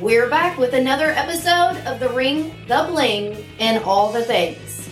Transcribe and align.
We're 0.00 0.28
back 0.28 0.58
with 0.58 0.74
another 0.74 1.06
episode 1.06 1.82
of 1.86 2.00
The 2.00 2.10
Ring, 2.10 2.54
The 2.68 2.84
Bling, 2.90 3.42
and 3.58 3.82
all 3.82 4.12
the 4.12 4.22
things. 4.22 4.90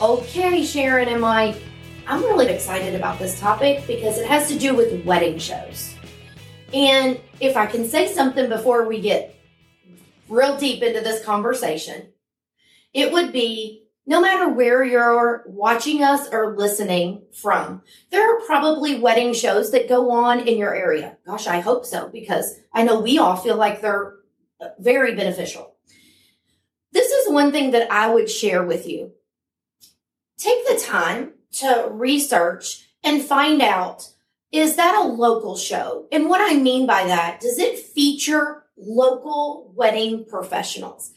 Okay, 0.00 0.64
Sharon 0.64 1.08
and 1.08 1.20
Mike, 1.20 1.62
I'm 2.06 2.22
really 2.22 2.48
excited 2.48 2.94
about 2.94 3.18
this 3.18 3.38
topic 3.38 3.86
because 3.86 4.16
it 4.16 4.26
has 4.26 4.48
to 4.48 4.58
do 4.58 4.74
with 4.74 5.04
wedding 5.04 5.38
shows. 5.38 5.94
And 6.72 7.20
if 7.38 7.54
I 7.54 7.66
can 7.66 7.86
say 7.86 8.10
something 8.10 8.48
before 8.48 8.88
we 8.88 8.98
get 8.98 9.38
real 10.26 10.56
deep 10.56 10.82
into 10.82 11.02
this 11.02 11.22
conversation, 11.22 12.14
it 12.94 13.12
would 13.12 13.34
be 13.34 13.84
no 14.06 14.22
matter 14.22 14.48
where 14.48 14.82
you're 14.82 15.44
watching 15.48 16.02
us 16.02 16.28
or 16.32 16.56
listening 16.56 17.24
from, 17.30 17.82
there 18.10 18.34
are 18.34 18.40
probably 18.46 18.98
wedding 18.98 19.34
shows 19.34 19.70
that 19.72 19.86
go 19.86 20.10
on 20.12 20.48
in 20.48 20.56
your 20.56 20.74
area. 20.74 21.18
Gosh, 21.26 21.46
I 21.46 21.60
hope 21.60 21.84
so 21.84 22.08
because 22.08 22.54
I 22.72 22.84
know 22.84 23.00
we 23.00 23.18
all 23.18 23.36
feel 23.36 23.56
like 23.56 23.82
they're 23.82 24.14
Uh, 24.60 24.68
very 24.78 25.14
beneficial. 25.14 25.74
This 26.92 27.10
is 27.10 27.32
one 27.32 27.52
thing 27.52 27.72
that 27.72 27.90
I 27.92 28.12
would 28.12 28.30
share 28.30 28.64
with 28.64 28.88
you. 28.88 29.12
Take 30.38 30.66
the 30.66 30.82
time 30.82 31.34
to 31.58 31.88
research 31.90 32.88
and 33.04 33.22
find 33.22 33.60
out 33.60 34.10
is 34.52 34.76
that 34.76 34.94
a 34.94 35.08
local 35.08 35.56
show? 35.56 36.06
And 36.10 36.28
what 36.28 36.40
I 36.40 36.56
mean 36.56 36.86
by 36.86 37.04
that, 37.04 37.40
does 37.40 37.58
it 37.58 37.78
feature 37.78 38.64
local 38.76 39.72
wedding 39.74 40.24
professionals? 40.24 41.12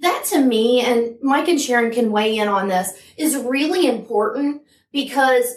That 0.00 0.24
to 0.30 0.40
me, 0.40 0.80
and 0.80 1.16
Mike 1.22 1.48
and 1.48 1.60
Sharon 1.60 1.90
can 1.90 2.12
weigh 2.12 2.36
in 2.36 2.46
on 2.46 2.68
this, 2.68 2.92
is 3.16 3.36
really 3.36 3.86
important 3.88 4.62
because 4.92 5.56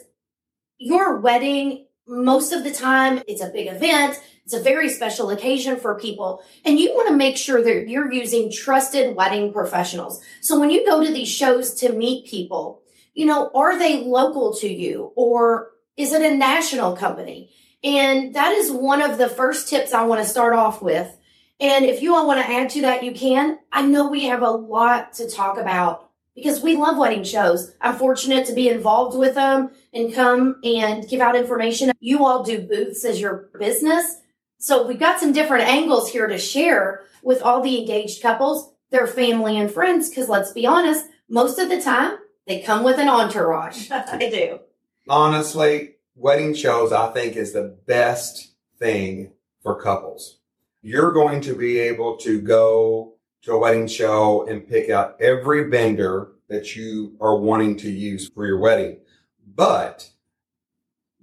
your 0.77 1.17
wedding, 1.19 1.85
most 2.07 2.53
of 2.53 2.63
the 2.63 2.71
time, 2.71 3.21
it's 3.27 3.41
a 3.41 3.49
big 3.49 3.67
event. 3.67 4.19
It's 4.47 4.53
a 4.53 4.63
very 4.63 4.87
special 4.87 5.29
occasion 5.29 5.75
for 5.75 5.99
people. 5.99 6.41
And 6.63 6.79
you 6.79 6.95
want 6.95 7.09
to 7.09 7.13
make 7.13 7.35
sure 7.35 7.61
that 7.61 7.89
you're 7.89 8.09
using 8.09 8.49
trusted 8.49 9.13
wedding 9.13 9.51
professionals. 9.51 10.23
So 10.39 10.57
when 10.57 10.69
you 10.69 10.85
go 10.85 11.03
to 11.03 11.11
these 11.11 11.27
shows 11.27 11.73
to 11.81 11.91
meet 11.91 12.27
people, 12.27 12.81
you 13.13 13.25
know, 13.25 13.51
are 13.53 13.77
they 13.77 14.05
local 14.05 14.55
to 14.59 14.73
you 14.73 15.11
or 15.17 15.71
is 15.97 16.13
it 16.13 16.21
a 16.21 16.33
national 16.33 16.95
company? 16.95 17.51
And 17.83 18.33
that 18.35 18.53
is 18.53 18.71
one 18.71 19.01
of 19.01 19.17
the 19.17 19.27
first 19.27 19.67
tips 19.67 19.91
I 19.91 20.05
want 20.05 20.21
to 20.21 20.29
start 20.29 20.53
off 20.53 20.81
with. 20.81 21.13
And 21.59 21.83
if 21.83 22.01
you 22.01 22.15
all 22.15 22.25
want 22.25 22.39
to 22.39 22.49
add 22.49 22.69
to 22.69 22.81
that, 22.83 23.03
you 23.03 23.11
can. 23.11 23.59
I 23.73 23.81
know 23.81 24.07
we 24.07 24.27
have 24.27 24.43
a 24.43 24.49
lot 24.49 25.11
to 25.15 25.29
talk 25.29 25.57
about 25.57 26.09
because 26.35 26.61
we 26.61 26.77
love 26.77 26.97
wedding 26.97 27.25
shows. 27.25 27.73
I'm 27.81 27.97
fortunate 27.97 28.45
to 28.45 28.53
be 28.53 28.69
involved 28.69 29.17
with 29.17 29.35
them 29.35 29.71
and 29.93 30.13
come 30.13 30.61
and 30.63 31.05
give 31.09 31.19
out 31.19 31.35
information. 31.35 31.91
You 31.99 32.25
all 32.25 32.43
do 32.43 32.61
booths 32.61 33.03
as 33.03 33.19
your 33.19 33.49
business. 33.59 34.21
So 34.67 34.85
we've 34.85 34.99
got 34.99 35.21
some 35.21 35.31
different 35.31 35.63
angles 35.69 36.11
here 36.11 36.27
to 36.27 36.37
share 36.37 37.05
with 37.23 37.41
all 37.41 37.61
the 37.61 37.79
engaged 37.79 38.21
couples, 38.21 38.69
their 38.89 39.07
family 39.07 39.57
and 39.57 39.71
friends, 39.71 40.09
because 40.09 40.27
let's 40.27 40.51
be 40.51 40.67
honest, 40.67 41.05
most 41.29 41.57
of 41.57 41.69
the 41.69 41.81
time 41.81 42.17
they 42.47 42.59
come 42.59 42.83
with 42.83 42.99
an 42.99 43.07
entourage. 43.07 43.87
they 44.19 44.29
do. 44.29 44.59
Honestly, 45.07 45.95
wedding 46.17 46.53
shows, 46.53 46.91
I 46.91 47.13
think, 47.13 47.37
is 47.37 47.53
the 47.53 47.77
best 47.85 48.55
thing 48.77 49.31
for 49.63 49.81
couples. 49.81 50.39
You're 50.81 51.13
going 51.13 51.39
to 51.43 51.55
be 51.55 51.79
able 51.79 52.17
to 52.17 52.41
go 52.41 53.13
to 53.43 53.53
a 53.53 53.57
wedding 53.57 53.87
show 53.87 54.45
and 54.47 54.67
pick 54.67 54.89
out 54.89 55.15
every 55.21 55.69
vendor 55.69 56.33
that 56.49 56.75
you 56.75 57.15
are 57.21 57.37
wanting 57.37 57.77
to 57.77 57.89
use 57.89 58.27
for 58.27 58.45
your 58.45 58.59
wedding. 58.59 58.97
But 59.55 60.09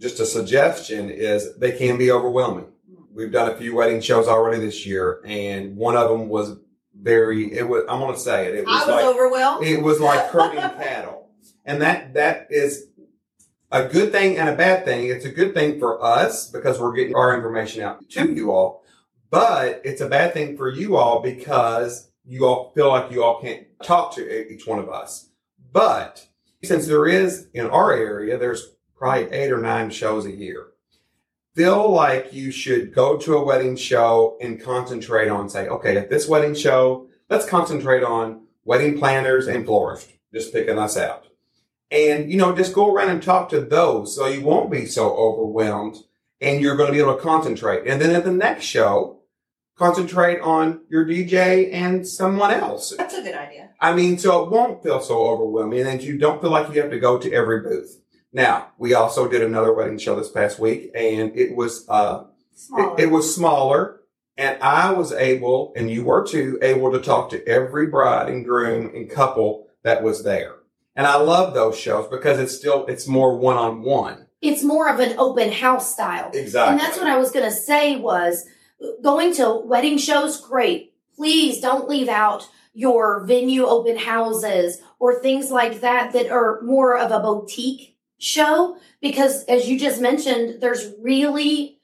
just 0.00 0.18
a 0.18 0.24
suggestion 0.24 1.10
is 1.10 1.58
they 1.58 1.72
can 1.72 1.98
be 1.98 2.10
overwhelming 2.10 2.68
we've 3.14 3.32
done 3.32 3.50
a 3.50 3.56
few 3.56 3.74
wedding 3.74 4.00
shows 4.00 4.28
already 4.28 4.60
this 4.60 4.84
year, 4.84 5.20
and 5.24 5.76
one 5.76 5.96
of 5.96 6.10
them 6.10 6.28
was 6.28 6.56
very. 6.94 7.52
It 7.52 7.68
was. 7.68 7.84
I'm 7.88 8.00
going 8.00 8.14
to 8.14 8.20
say 8.20 8.48
it. 8.48 8.54
It 8.56 8.66
was, 8.66 8.82
I 8.82 8.86
was 8.86 8.88
like, 8.88 9.04
overwhelmed. 9.04 9.66
It 9.66 9.82
was 9.82 10.00
like 10.00 10.26
herding 10.30 10.60
cattle, 10.60 11.30
and 11.64 11.80
that 11.82 12.14
that 12.14 12.48
is 12.50 12.88
a 13.70 13.84
good 13.84 14.12
thing 14.12 14.38
and 14.38 14.48
a 14.48 14.56
bad 14.56 14.84
thing. 14.84 15.08
It's 15.08 15.24
a 15.24 15.30
good 15.30 15.54
thing 15.54 15.78
for 15.78 16.02
us 16.02 16.50
because 16.50 16.80
we're 16.80 16.94
getting 16.94 17.14
our 17.14 17.34
information 17.34 17.82
out 17.82 18.08
to 18.10 18.32
you 18.32 18.52
all, 18.52 18.84
but 19.30 19.80
it's 19.84 20.00
a 20.00 20.08
bad 20.08 20.34
thing 20.34 20.56
for 20.56 20.70
you 20.70 20.96
all 20.96 21.20
because 21.20 22.10
you 22.26 22.46
all 22.46 22.72
feel 22.74 22.88
like 22.88 23.10
you 23.10 23.22
all 23.22 23.40
can't 23.40 23.66
talk 23.82 24.14
to 24.14 24.52
each 24.52 24.66
one 24.66 24.78
of 24.78 24.88
us. 24.88 25.30
But 25.72 26.26
since 26.62 26.86
there 26.86 27.06
is 27.06 27.48
in 27.52 27.66
our 27.66 27.92
area, 27.92 28.38
there's 28.38 28.74
probably 28.96 29.30
eight 29.32 29.52
or 29.52 29.60
nine 29.60 29.90
shows 29.90 30.24
a 30.24 30.30
year 30.30 30.68
feel 31.54 31.88
like 31.90 32.32
you 32.32 32.50
should 32.50 32.92
go 32.92 33.16
to 33.16 33.36
a 33.36 33.44
wedding 33.44 33.76
show 33.76 34.36
and 34.40 34.60
concentrate 34.60 35.28
on 35.28 35.48
say, 35.48 35.68
okay, 35.68 35.96
at 35.96 36.10
this 36.10 36.28
wedding 36.28 36.54
show, 36.54 37.08
let's 37.30 37.46
concentrate 37.46 38.02
on 38.02 38.46
wedding 38.64 38.98
planners 38.98 39.46
and 39.46 39.64
florists, 39.64 40.12
just 40.32 40.52
picking 40.52 40.78
us 40.78 40.96
out. 40.96 41.26
And, 41.90 42.30
you 42.30 42.36
know, 42.38 42.54
just 42.54 42.72
go 42.72 42.92
around 42.92 43.10
and 43.10 43.22
talk 43.22 43.48
to 43.50 43.60
those 43.60 44.16
so 44.16 44.26
you 44.26 44.42
won't 44.42 44.70
be 44.70 44.86
so 44.86 45.14
overwhelmed 45.14 45.96
and 46.40 46.60
you're 46.60 46.76
going 46.76 46.88
to 46.88 46.92
be 46.92 46.98
able 46.98 47.16
to 47.16 47.22
concentrate. 47.22 47.86
And 47.86 48.00
then 48.00 48.14
at 48.14 48.24
the 48.24 48.32
next 48.32 48.64
show, 48.64 49.20
concentrate 49.76 50.40
on 50.40 50.80
your 50.88 51.04
DJ 51.04 51.72
and 51.72 52.06
someone 52.06 52.50
else. 52.50 52.94
That's 52.96 53.14
a 53.14 53.22
good 53.22 53.34
idea. 53.34 53.70
I 53.80 53.94
mean, 53.94 54.18
so 54.18 54.42
it 54.42 54.50
won't 54.50 54.82
feel 54.82 55.00
so 55.00 55.26
overwhelming 55.26 55.86
and 55.86 56.02
you 56.02 56.18
don't 56.18 56.40
feel 56.40 56.50
like 56.50 56.74
you 56.74 56.80
have 56.80 56.90
to 56.90 56.98
go 56.98 57.18
to 57.18 57.32
every 57.32 57.60
booth. 57.60 58.00
Now, 58.34 58.72
we 58.78 58.94
also 58.94 59.28
did 59.28 59.42
another 59.42 59.72
wedding 59.72 59.96
show 59.96 60.16
this 60.16 60.28
past 60.28 60.58
week 60.58 60.90
and 60.92 61.34
it 61.38 61.54
was, 61.54 61.88
uh, 61.88 62.24
it, 62.76 63.04
it, 63.04 63.10
was 63.10 63.32
smaller 63.32 64.00
and 64.36 64.60
I 64.60 64.90
was 64.90 65.12
able, 65.12 65.72
and 65.76 65.88
you 65.88 66.04
were 66.04 66.26
too, 66.26 66.58
able 66.60 66.90
to 66.90 67.00
talk 67.00 67.30
to 67.30 67.46
every 67.48 67.86
bride 67.86 68.28
and 68.28 68.44
groom 68.44 68.90
and 68.92 69.08
couple 69.08 69.68
that 69.84 70.02
was 70.02 70.24
there. 70.24 70.56
And 70.96 71.06
I 71.06 71.16
love 71.16 71.54
those 71.54 71.78
shows 71.78 72.08
because 72.08 72.40
it's 72.40 72.56
still, 72.56 72.84
it's 72.86 73.06
more 73.06 73.38
one 73.38 73.56
on 73.56 73.82
one. 73.82 74.26
It's 74.42 74.64
more 74.64 74.92
of 74.92 74.98
an 74.98 75.16
open 75.16 75.52
house 75.52 75.92
style. 75.92 76.32
Exactly. 76.34 76.72
And 76.72 76.80
that's 76.80 76.98
what 76.98 77.06
I 77.06 77.16
was 77.16 77.30
going 77.30 77.44
to 77.44 77.52
say 77.52 77.96
was 77.96 78.44
going 79.00 79.32
to 79.34 79.62
wedding 79.64 79.96
shows, 79.96 80.40
great. 80.40 80.92
Please 81.14 81.60
don't 81.60 81.88
leave 81.88 82.08
out 82.08 82.48
your 82.72 83.24
venue 83.24 83.64
open 83.64 83.96
houses 83.96 84.82
or 84.98 85.20
things 85.20 85.52
like 85.52 85.80
that 85.80 86.12
that 86.12 86.30
are 86.30 86.60
more 86.62 86.98
of 86.98 87.12
a 87.12 87.20
boutique 87.20 87.93
show 88.18 88.76
because 89.00 89.44
as 89.44 89.68
you 89.68 89.78
just 89.78 90.00
mentioned 90.00 90.60
there's 90.60 90.92
really 91.00 91.78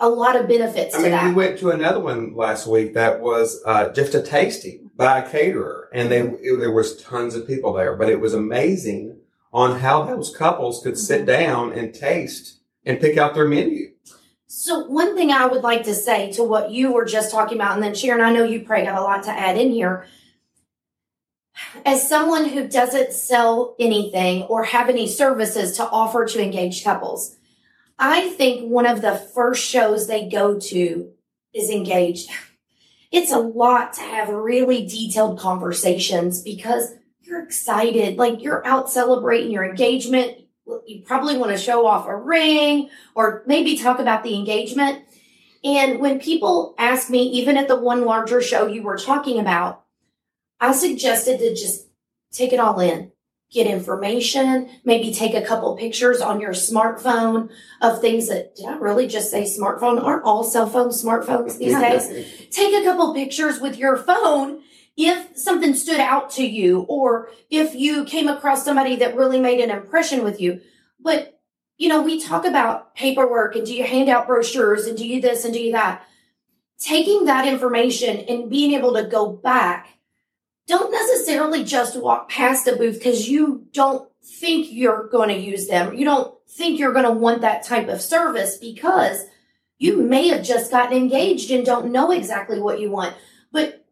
a 0.00 0.08
lot 0.08 0.34
of 0.34 0.48
benefits 0.48 0.94
I 0.94 0.98
to 0.98 1.02
mean, 1.02 1.12
that. 1.12 1.28
We 1.28 1.34
went 1.34 1.58
to 1.58 1.70
another 1.70 2.00
one 2.00 2.34
last 2.34 2.66
week 2.66 2.94
that 2.94 3.20
was 3.20 3.62
uh, 3.66 3.90
just 3.90 4.14
a 4.14 4.22
tasting 4.22 4.90
by 4.96 5.18
a 5.18 5.30
caterer, 5.30 5.88
and 5.92 6.10
they 6.10 6.20
it, 6.20 6.58
there 6.58 6.72
was 6.72 7.00
tons 7.02 7.34
of 7.34 7.46
people 7.46 7.74
there. 7.74 7.94
But 7.94 8.08
it 8.08 8.20
was 8.20 8.34
amazing 8.34 9.18
on 9.52 9.80
how 9.80 10.04
those 10.04 10.34
couples 10.34 10.82
could 10.82 10.98
sit 10.98 11.26
mm-hmm. 11.26 11.44
down 11.44 11.72
and 11.72 11.94
taste 11.94 12.60
and 12.84 13.00
pick 13.00 13.18
out 13.18 13.34
their 13.34 13.46
menu. 13.46 13.92
So 14.46 14.86
one 14.86 15.14
thing 15.14 15.30
I 15.30 15.46
would 15.46 15.62
like 15.62 15.84
to 15.84 15.94
say 15.94 16.32
to 16.32 16.42
what 16.42 16.70
you 16.70 16.92
were 16.92 17.04
just 17.04 17.30
talking 17.30 17.56
about, 17.56 17.74
and 17.74 17.82
then 17.82 17.94
Sharon, 17.94 18.20
I 18.20 18.32
know 18.32 18.42
you 18.42 18.62
probably 18.62 18.86
got 18.86 18.98
a 18.98 19.02
lot 19.02 19.22
to 19.24 19.30
add 19.30 19.56
in 19.56 19.70
here 19.70 20.06
as 21.84 22.08
someone 22.08 22.48
who 22.48 22.68
doesn't 22.68 23.12
sell 23.12 23.74
anything 23.78 24.42
or 24.44 24.64
have 24.64 24.88
any 24.88 25.06
services 25.06 25.76
to 25.76 25.84
offer 25.84 26.26
to 26.26 26.42
engaged 26.42 26.84
couples, 26.84 27.36
I 27.98 28.30
think 28.30 28.70
one 28.70 28.86
of 28.86 29.02
the 29.02 29.14
first 29.14 29.64
shows 29.64 30.06
they 30.06 30.28
go 30.28 30.58
to 30.58 31.12
is 31.52 31.70
engaged. 31.70 32.30
It's 33.12 33.32
a 33.32 33.38
lot 33.38 33.92
to 33.94 34.02
have 34.02 34.28
really 34.28 34.86
detailed 34.86 35.38
conversations 35.38 36.42
because 36.42 36.94
you're 37.22 37.42
excited. 37.42 38.16
Like 38.16 38.42
you're 38.42 38.66
out 38.66 38.90
celebrating 38.90 39.50
your 39.50 39.64
engagement. 39.64 40.38
You 40.86 41.02
probably 41.04 41.36
want 41.36 41.52
to 41.52 41.58
show 41.58 41.86
off 41.86 42.06
a 42.06 42.16
ring 42.16 42.88
or 43.14 43.42
maybe 43.46 43.76
talk 43.76 43.98
about 43.98 44.22
the 44.22 44.34
engagement. 44.34 45.04
And 45.62 45.98
when 46.00 46.20
people 46.20 46.74
ask 46.78 47.10
me, 47.10 47.22
even 47.24 47.56
at 47.56 47.68
the 47.68 47.78
one 47.78 48.04
larger 48.04 48.40
show 48.40 48.66
you 48.66 48.82
were 48.82 48.96
talking 48.96 49.38
about, 49.38 49.79
I 50.60 50.72
suggested 50.72 51.38
to 51.38 51.54
just 51.54 51.86
take 52.32 52.52
it 52.52 52.60
all 52.60 52.78
in, 52.80 53.12
get 53.50 53.66
information, 53.66 54.68
maybe 54.84 55.12
take 55.12 55.34
a 55.34 55.44
couple 55.44 55.76
pictures 55.76 56.20
on 56.20 56.40
your 56.40 56.52
smartphone 56.52 57.50
of 57.80 58.00
things 58.00 58.28
that, 58.28 58.54
did 58.56 58.66
I 58.66 58.76
really 58.76 59.08
just 59.08 59.30
say 59.30 59.44
smartphone? 59.44 60.02
Aren't 60.02 60.24
all 60.24 60.44
cell 60.44 60.68
phones 60.68 61.02
smartphones 61.02 61.58
these 61.58 61.78
days? 61.78 62.48
take 62.50 62.74
a 62.74 62.84
couple 62.84 63.14
pictures 63.14 63.60
with 63.60 63.78
your 63.78 63.96
phone 63.96 64.62
if 64.96 65.36
something 65.36 65.74
stood 65.74 66.00
out 66.00 66.30
to 66.30 66.46
you 66.46 66.80
or 66.88 67.30
if 67.48 67.74
you 67.74 68.04
came 68.04 68.28
across 68.28 68.64
somebody 68.64 68.96
that 68.96 69.16
really 69.16 69.40
made 69.40 69.60
an 69.60 69.70
impression 69.70 70.22
with 70.22 70.40
you. 70.40 70.60
But, 70.98 71.40
you 71.78 71.88
know, 71.88 72.02
we 72.02 72.20
talk 72.20 72.44
about 72.44 72.94
paperwork 72.94 73.56
and 73.56 73.64
do 73.64 73.74
you 73.74 73.84
hand 73.84 74.10
out 74.10 74.26
brochures 74.26 74.86
and 74.86 74.98
do 74.98 75.06
you 75.06 75.22
this 75.22 75.44
and 75.44 75.54
do 75.54 75.60
you 75.60 75.72
that? 75.72 76.06
Taking 76.78 77.24
that 77.24 77.46
information 77.46 78.18
and 78.28 78.50
being 78.50 78.74
able 78.74 78.94
to 78.94 79.04
go 79.04 79.30
back 79.30 79.99
don't 80.70 80.92
necessarily 80.92 81.64
just 81.64 82.00
walk 82.00 82.28
past 82.28 82.68
a 82.68 82.76
booth 82.76 82.94
because 82.94 83.28
you 83.28 83.66
don't 83.72 84.08
think 84.22 84.68
you're 84.70 85.08
going 85.08 85.28
to 85.28 85.36
use 85.36 85.66
them. 85.66 85.94
You 85.94 86.04
don't 86.04 86.32
think 86.48 86.78
you're 86.78 86.92
going 86.92 87.04
to 87.04 87.10
want 87.10 87.40
that 87.40 87.64
type 87.64 87.88
of 87.88 88.00
service 88.00 88.56
because 88.56 89.24
you 89.78 90.00
may 90.00 90.28
have 90.28 90.44
just 90.44 90.70
gotten 90.70 90.96
engaged 90.96 91.50
and 91.50 91.66
don't 91.66 91.90
know 91.90 92.12
exactly 92.12 92.60
what 92.60 92.78
you 92.78 92.88
want. 92.88 93.16
But 93.50 93.84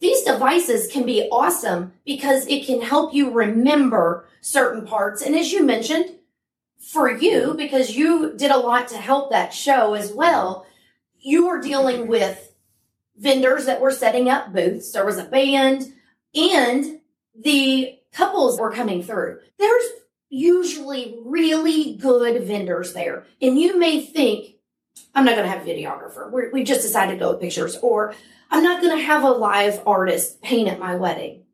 these 0.00 0.22
devices 0.22 0.90
can 0.90 1.06
be 1.06 1.28
awesome 1.30 1.92
because 2.04 2.44
it 2.48 2.66
can 2.66 2.82
help 2.82 3.14
you 3.14 3.30
remember 3.30 4.28
certain 4.40 4.84
parts. 4.84 5.22
And 5.22 5.36
as 5.36 5.52
you 5.52 5.62
mentioned, 5.62 6.16
for 6.80 7.08
you, 7.08 7.54
because 7.56 7.94
you 7.94 8.34
did 8.36 8.50
a 8.50 8.58
lot 8.58 8.88
to 8.88 8.96
help 8.96 9.30
that 9.30 9.54
show 9.54 9.94
as 9.94 10.12
well, 10.12 10.66
you 11.20 11.46
were 11.46 11.60
dealing 11.60 12.08
with 12.08 12.52
vendors 13.16 13.66
that 13.66 13.80
were 13.80 13.92
setting 13.92 14.28
up 14.28 14.52
booths. 14.52 14.90
There 14.90 15.06
was 15.06 15.18
a 15.18 15.24
band 15.24 15.92
and 16.34 17.00
the 17.38 17.98
couples 18.12 18.58
were 18.58 18.72
coming 18.72 19.02
through. 19.02 19.40
There's 19.58 19.84
usually 20.28 21.18
really 21.24 21.96
good 21.96 22.42
vendors 22.44 22.92
there. 22.92 23.26
And 23.42 23.58
you 23.58 23.78
may 23.78 24.00
think, 24.00 24.56
I'm 25.14 25.24
not 25.24 25.34
going 25.34 25.44
to 25.44 25.50
have 25.50 25.66
a 25.66 25.70
videographer. 25.70 26.30
We're, 26.30 26.50
we 26.52 26.62
just 26.64 26.82
decided 26.82 27.12
to 27.14 27.18
go 27.18 27.32
with 27.32 27.40
pictures, 27.40 27.76
or 27.82 28.14
I'm 28.50 28.62
not 28.62 28.80
going 28.80 28.96
to 28.96 29.04
have 29.04 29.24
a 29.24 29.30
live 29.30 29.82
artist 29.86 30.40
paint 30.40 30.68
at 30.68 30.78
my 30.78 30.94
wedding. 30.94 31.44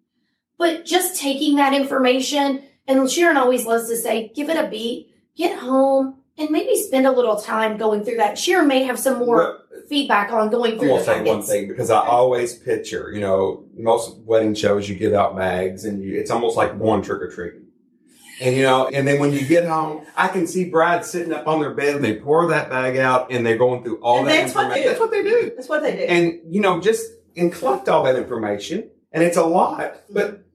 But 0.59 0.85
just 0.85 1.21
taking 1.21 1.57
that 1.57 1.75
information, 1.75 2.63
and 2.87 3.11
Sharon 3.11 3.37
always 3.37 3.67
loves 3.67 3.89
to 3.89 3.97
say, 3.97 4.33
give 4.35 4.49
it 4.49 4.63
a 4.63 4.69
beat, 4.69 5.15
get 5.37 5.59
home, 5.59 6.23
and 6.39 6.51
maybe 6.51 6.77
spend 6.77 7.07
a 7.07 7.11
little 7.13 7.37
time 7.37 7.77
going 7.77 8.05
through 8.05 8.17
that. 8.17 8.39
Sharon 8.39 8.69
may 8.69 8.83
have 8.85 8.99
some 8.99 9.19
more 9.19 9.37
Well, 9.37 9.63
feedback 9.89 10.33
on 10.33 10.51
going 10.51 10.79
through 10.79 10.89
gonna 10.89 11.05
say 11.05 11.23
one 11.23 11.43
thing 11.43 11.69
because 11.69 11.91
I 11.91 11.99
always 11.99 12.55
picture, 12.55 13.11
you 13.13 13.21
know, 13.21 13.65
most 13.77 14.19
wedding 14.19 14.55
shows 14.55 14.89
you 14.89 14.97
give 14.97 15.13
out 15.15 15.37
bags 15.37 15.85
and 15.85 16.03
you, 16.03 16.19
it's 16.19 16.31
almost 16.31 16.57
like 16.57 16.79
going 16.79 17.03
trick 17.03 17.23
or 17.23 17.31
treating. 17.31 17.63
And 18.41 18.55
you 18.55 18.63
know, 18.65 18.89
and 18.89 19.09
then 19.09 19.19
when 19.19 19.33
you 19.33 19.47
get 19.47 19.67
home, 19.67 20.05
I 20.15 20.29
can 20.29 20.47
see 20.47 20.69
brides 20.69 21.09
sitting 21.09 21.33
up 21.33 21.47
on 21.47 21.61
their 21.61 21.73
bed 21.73 21.95
and 21.97 22.05
they 22.05 22.17
pour 22.17 22.47
that 22.49 22.69
bag 22.69 22.99
out 22.99 23.31
and 23.31 23.47
they're 23.47 23.57
going 23.57 23.83
through 23.83 23.97
all 24.03 24.19
And 24.19 24.29
that 24.29 24.53
that's 24.53 24.55
what 24.55 24.65
information. 24.77 24.83
do. 24.83 24.89
That's 24.89 25.01
what 25.01 25.11
they 25.11 25.23
do. 25.23 25.53
That's 25.57 25.69
what 25.69 25.83
they 25.83 25.97
do. 25.97 26.03
And 26.03 26.55
you 26.55 26.61
know, 26.61 26.81
just 26.81 27.11
and 27.35 27.53
collect 27.53 27.89
all 27.89 28.03
that 28.05 28.17
information, 28.17 28.91
and 29.13 29.23
it's 29.23 29.37
a 29.37 29.45
lot, 29.45 29.97
but 30.11 30.46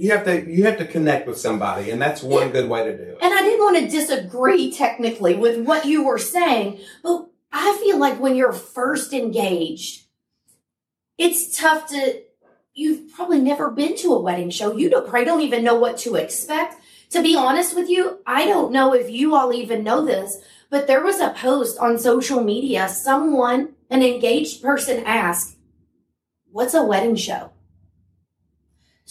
you 0.00 0.12
have 0.12 0.24
to 0.24 0.50
you 0.50 0.64
have 0.64 0.78
to 0.78 0.86
connect 0.86 1.28
with 1.28 1.38
somebody, 1.38 1.90
and 1.90 2.00
that's 2.00 2.22
one 2.22 2.48
good 2.52 2.70
way 2.70 2.84
to 2.84 2.96
do 2.96 3.02
it. 3.02 3.18
And 3.20 3.34
I 3.34 3.42
didn't 3.42 3.60
want 3.60 3.76
to 3.80 3.86
disagree 3.86 4.72
technically 4.72 5.34
with 5.36 5.60
what 5.66 5.84
you 5.84 6.06
were 6.06 6.16
saying, 6.16 6.80
but 7.02 7.28
I 7.52 7.76
feel 7.82 7.98
like 7.98 8.18
when 8.18 8.34
you're 8.34 8.54
first 8.54 9.12
engaged, 9.12 10.06
it's 11.18 11.54
tough 11.54 11.86
to. 11.88 12.22
You've 12.72 13.12
probably 13.12 13.42
never 13.42 13.70
been 13.70 13.94
to 13.98 14.14
a 14.14 14.22
wedding 14.22 14.48
show. 14.48 14.74
You 14.74 14.88
don't, 14.88 15.06
probably 15.06 15.26
don't 15.26 15.42
even 15.42 15.64
know 15.64 15.74
what 15.74 15.98
to 15.98 16.14
expect. 16.14 16.80
To 17.10 17.20
be 17.20 17.36
honest 17.36 17.76
with 17.76 17.90
you, 17.90 18.20
I 18.24 18.46
don't 18.46 18.72
know 18.72 18.94
if 18.94 19.10
you 19.10 19.34
all 19.34 19.52
even 19.52 19.84
know 19.84 20.06
this, 20.06 20.38
but 20.70 20.86
there 20.86 21.04
was 21.04 21.20
a 21.20 21.34
post 21.36 21.78
on 21.78 21.98
social 21.98 22.42
media. 22.42 22.88
Someone, 22.88 23.74
an 23.90 24.02
engaged 24.02 24.62
person, 24.62 25.04
asked, 25.04 25.58
"What's 26.50 26.72
a 26.72 26.84
wedding 26.84 27.16
show?" 27.16 27.50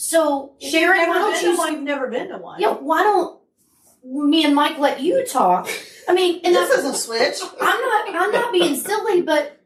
So, 0.02 0.54
Sharon, 0.62 1.10
why 1.10 1.18
don't 1.18 1.42
you 1.42 1.58
one, 1.58 1.74
you've 1.74 1.82
never 1.82 2.08
been 2.08 2.30
to 2.30 2.38
one. 2.38 2.58
yeah, 2.58 2.72
why 2.72 3.02
don't 3.02 3.38
me 4.02 4.46
and 4.46 4.54
Mike 4.54 4.78
let 4.78 5.02
you 5.02 5.26
talk? 5.26 5.68
I 6.08 6.14
mean, 6.14 6.40
and 6.42 6.54
this 6.54 6.70
isn't 6.78 6.96
switch. 6.96 7.36
I'm 7.60 7.80
not 7.82 8.08
I'm 8.08 8.32
not 8.32 8.50
being 8.50 8.76
silly, 8.76 9.20
but 9.20 9.60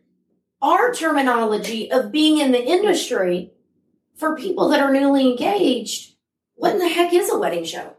our 0.60 0.92
terminology 0.92 1.88
of 1.88 2.10
being 2.10 2.38
in 2.38 2.50
the 2.50 2.60
industry 2.60 3.52
for 4.16 4.34
people 4.34 4.70
that 4.70 4.81
are 4.81 4.92
newly 4.92 5.31
engaged, 5.31 6.16
what 6.56 6.72
in 6.72 6.81
the 6.81 6.88
heck 6.88 7.12
is 7.12 7.31
a 7.31 7.38
wedding 7.38 7.64
show? 7.64 7.94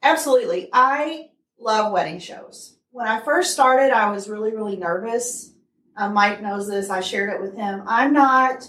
Absolutely. 0.00 0.68
I 0.72 1.30
love 1.58 1.92
wedding 1.92 2.20
shows. 2.20 2.76
When 2.92 3.08
I 3.08 3.18
first 3.18 3.52
started, 3.52 3.90
I 3.92 4.12
was 4.12 4.28
really, 4.28 4.54
really 4.54 4.76
nervous. 4.76 5.52
Uh, 5.96 6.08
Mike 6.08 6.40
knows 6.40 6.68
this. 6.68 6.88
I 6.88 7.00
shared 7.00 7.30
it 7.30 7.40
with 7.40 7.56
him. 7.56 7.82
I'm 7.84 8.12
not, 8.12 8.62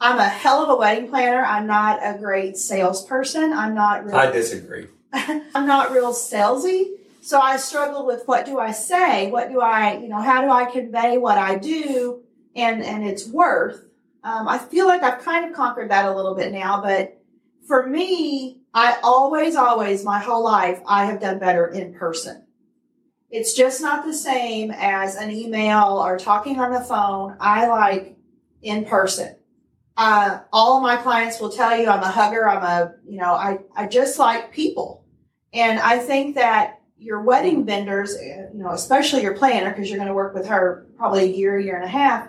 I'm 0.00 0.18
a 0.18 0.28
hell 0.28 0.62
of 0.62 0.68
a 0.68 0.76
wedding 0.76 1.08
planner. 1.08 1.42
I'm 1.42 1.66
not 1.66 2.00
a 2.02 2.18
great 2.18 2.56
salesperson. 2.56 3.52
I'm 3.52 3.74
not 3.74 4.04
real, 4.04 4.16
I 4.16 4.30
disagree. 4.30 4.88
I'm 5.12 5.66
not 5.66 5.92
real 5.92 6.12
salesy. 6.12 6.92
So 7.22 7.40
I 7.40 7.56
struggled 7.56 8.06
with 8.06 8.22
what 8.26 8.46
do 8.46 8.58
I 8.58 8.72
say? 8.72 9.30
What 9.30 9.48
do 9.48 9.60
I, 9.60 9.98
you 9.98 10.08
know, 10.08 10.20
how 10.20 10.42
do 10.42 10.50
I 10.50 10.66
convey 10.66 11.18
what 11.18 11.38
I 11.38 11.56
do 11.56 12.22
and, 12.54 12.82
and 12.82 13.04
its 13.04 13.26
worth? 13.26 13.84
Um, 14.22 14.46
I 14.46 14.58
feel 14.58 14.86
like 14.86 15.02
I've 15.02 15.24
kind 15.24 15.44
of 15.48 15.56
conquered 15.56 15.90
that 15.90 16.04
a 16.04 16.14
little 16.14 16.34
bit 16.34 16.52
now, 16.52 16.82
but 16.82 17.20
for 17.66 17.86
me, 17.86 18.60
I 18.74 18.98
always, 19.02 19.56
always, 19.56 20.04
my 20.04 20.18
whole 20.18 20.44
life, 20.44 20.80
I 20.86 21.06
have 21.06 21.20
done 21.20 21.38
better 21.38 21.66
in 21.66 21.94
person. 21.94 22.46
It's 23.30 23.54
just 23.54 23.80
not 23.80 24.04
the 24.04 24.14
same 24.14 24.70
as 24.70 25.16
an 25.16 25.30
email 25.30 25.98
or 25.98 26.18
talking 26.18 26.60
on 26.60 26.72
the 26.72 26.80
phone. 26.80 27.36
I 27.40 27.66
like 27.66 28.16
in 28.62 28.84
person. 28.84 29.36
Uh, 29.96 30.40
all 30.52 30.80
my 30.80 30.96
clients 30.96 31.40
will 31.40 31.50
tell 31.50 31.76
you 31.76 31.88
I'm 31.88 32.02
a 32.02 32.10
hugger. 32.10 32.48
I'm 32.48 32.62
a, 32.62 32.94
you 33.08 33.18
know, 33.18 33.32
I, 33.32 33.60
I 33.74 33.86
just 33.86 34.18
like 34.18 34.52
people. 34.52 35.04
And 35.52 35.78
I 35.78 35.98
think 35.98 36.34
that 36.34 36.82
your 36.98 37.22
wedding 37.22 37.64
vendors, 37.64 38.14
uh, 38.14 38.48
you 38.52 38.62
know, 38.62 38.70
especially 38.70 39.22
your 39.22 39.36
planner, 39.36 39.70
because 39.70 39.88
you're 39.88 39.98
going 39.98 40.08
to 40.08 40.14
work 40.14 40.34
with 40.34 40.48
her 40.48 40.86
probably 40.96 41.24
a 41.24 41.36
year, 41.36 41.58
year 41.58 41.76
and 41.76 41.84
a 41.84 41.88
half. 41.88 42.28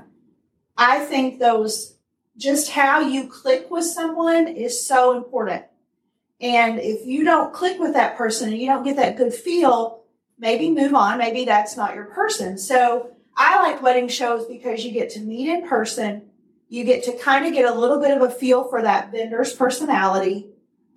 I 0.77 0.99
think 0.99 1.39
those, 1.39 1.97
just 2.37 2.71
how 2.71 3.01
you 3.01 3.27
click 3.27 3.69
with 3.69 3.85
someone 3.85 4.47
is 4.47 4.87
so 4.87 5.17
important. 5.17 5.65
And 6.39 6.79
if 6.79 7.05
you 7.05 7.23
don't 7.23 7.53
click 7.53 7.79
with 7.79 7.93
that 7.93 8.15
person 8.15 8.49
and 8.49 8.57
you 8.57 8.67
don't 8.67 8.83
get 8.83 8.97
that 8.97 9.17
good 9.17 9.33
feel, 9.33 10.03
maybe 10.37 10.69
move 10.69 10.93
on. 10.93 11.17
Maybe 11.17 11.45
that's 11.45 11.75
not 11.75 11.95
your 11.95 12.05
person. 12.05 12.57
So 12.57 13.11
I 13.35 13.61
like 13.61 13.81
wedding 13.81 14.07
shows 14.07 14.45
because 14.45 14.85
you 14.85 14.91
get 14.91 15.09
to 15.11 15.19
meet 15.19 15.49
in 15.49 15.67
person. 15.67 16.26
You 16.69 16.83
get 16.83 17.03
to 17.05 17.17
kind 17.17 17.45
of 17.45 17.53
get 17.53 17.65
a 17.65 17.79
little 17.79 17.99
bit 17.99 18.15
of 18.15 18.21
a 18.21 18.29
feel 18.29 18.65
for 18.65 18.81
that 18.81 19.11
vendor's 19.11 19.53
personality. 19.53 20.47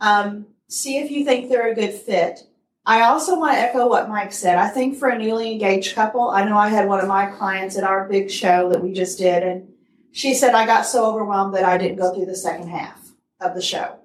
Um, 0.01 0.47
see 0.69 0.99
if 0.99 1.11
you 1.11 1.25
think 1.25 1.49
they're 1.49 1.71
a 1.71 1.75
good 1.75 1.93
fit. 1.93 2.41
I 2.87 3.03
also 3.03 3.39
want 3.39 3.55
to 3.55 3.61
echo 3.61 3.89
what 3.89 4.09
Mike 4.09 4.33
said. 4.33 4.57
I 4.57 4.69
think 4.69 4.97
for 4.97 5.09
a 5.09 5.19
newly 5.19 5.53
engaged 5.53 5.95
couple, 5.95 6.31
I 6.31 6.45
know 6.45 6.57
I 6.57 6.69
had 6.69 6.89
one 6.89 7.01
of 7.01 7.09
my 7.09 7.27
clients 7.27 7.77
at 7.77 7.85
our 7.85 8.09
big 8.09 8.31
show 8.31 8.71
that 8.71 8.83
we 8.83 8.93
just 8.93 9.19
did, 9.19 9.43
and 9.43 9.69
she 10.13 10.35
said, 10.35 10.55
I 10.55 10.67
got 10.67 10.87
so 10.87 11.07
overwhelmed 11.07 11.55
that 11.55 11.65
I 11.65 11.79
didn't 11.79 11.99
go 11.99 12.13
through 12.13 12.27
the 12.27 12.35
second 12.37 12.69
half 12.69 13.13
of 13.41 13.55
the 13.55 13.63
show 13.63 13.99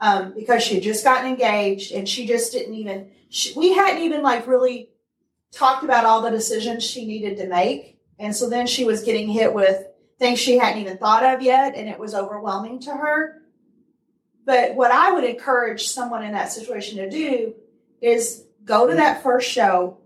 um, 0.00 0.32
because 0.34 0.62
she 0.62 0.74
had 0.74 0.82
just 0.82 1.04
gotten 1.04 1.30
engaged 1.30 1.92
and 1.92 2.08
she 2.08 2.26
just 2.26 2.52
didn't 2.52 2.74
even, 2.74 3.10
she, 3.28 3.52
we 3.54 3.72
hadn't 3.72 4.02
even 4.02 4.22
like 4.22 4.46
really 4.46 4.90
talked 5.52 5.84
about 5.84 6.04
all 6.04 6.22
the 6.22 6.30
decisions 6.30 6.84
she 6.84 7.06
needed 7.06 7.36
to 7.38 7.46
make. 7.46 7.98
And 8.18 8.34
so 8.34 8.48
then 8.48 8.66
she 8.66 8.84
was 8.84 9.02
getting 9.02 9.28
hit 9.28 9.52
with 9.52 9.86
things 10.18 10.38
she 10.38 10.58
hadn't 10.58 10.80
even 10.80 10.98
thought 10.98 11.24
of 11.24 11.42
yet, 11.42 11.74
and 11.74 11.88
it 11.88 11.98
was 11.98 12.14
overwhelming 12.14 12.80
to 12.80 12.90
her. 12.90 13.42
But 14.44 14.74
what 14.74 14.90
I 14.90 15.12
would 15.12 15.24
encourage 15.24 15.88
someone 15.88 16.24
in 16.24 16.32
that 16.32 16.52
situation 16.52 16.98
to 16.98 17.10
do 17.10 17.54
is 18.00 18.44
go 18.64 18.86
to 18.86 18.94
that 18.94 19.22
first 19.22 19.50
show. 19.50 19.98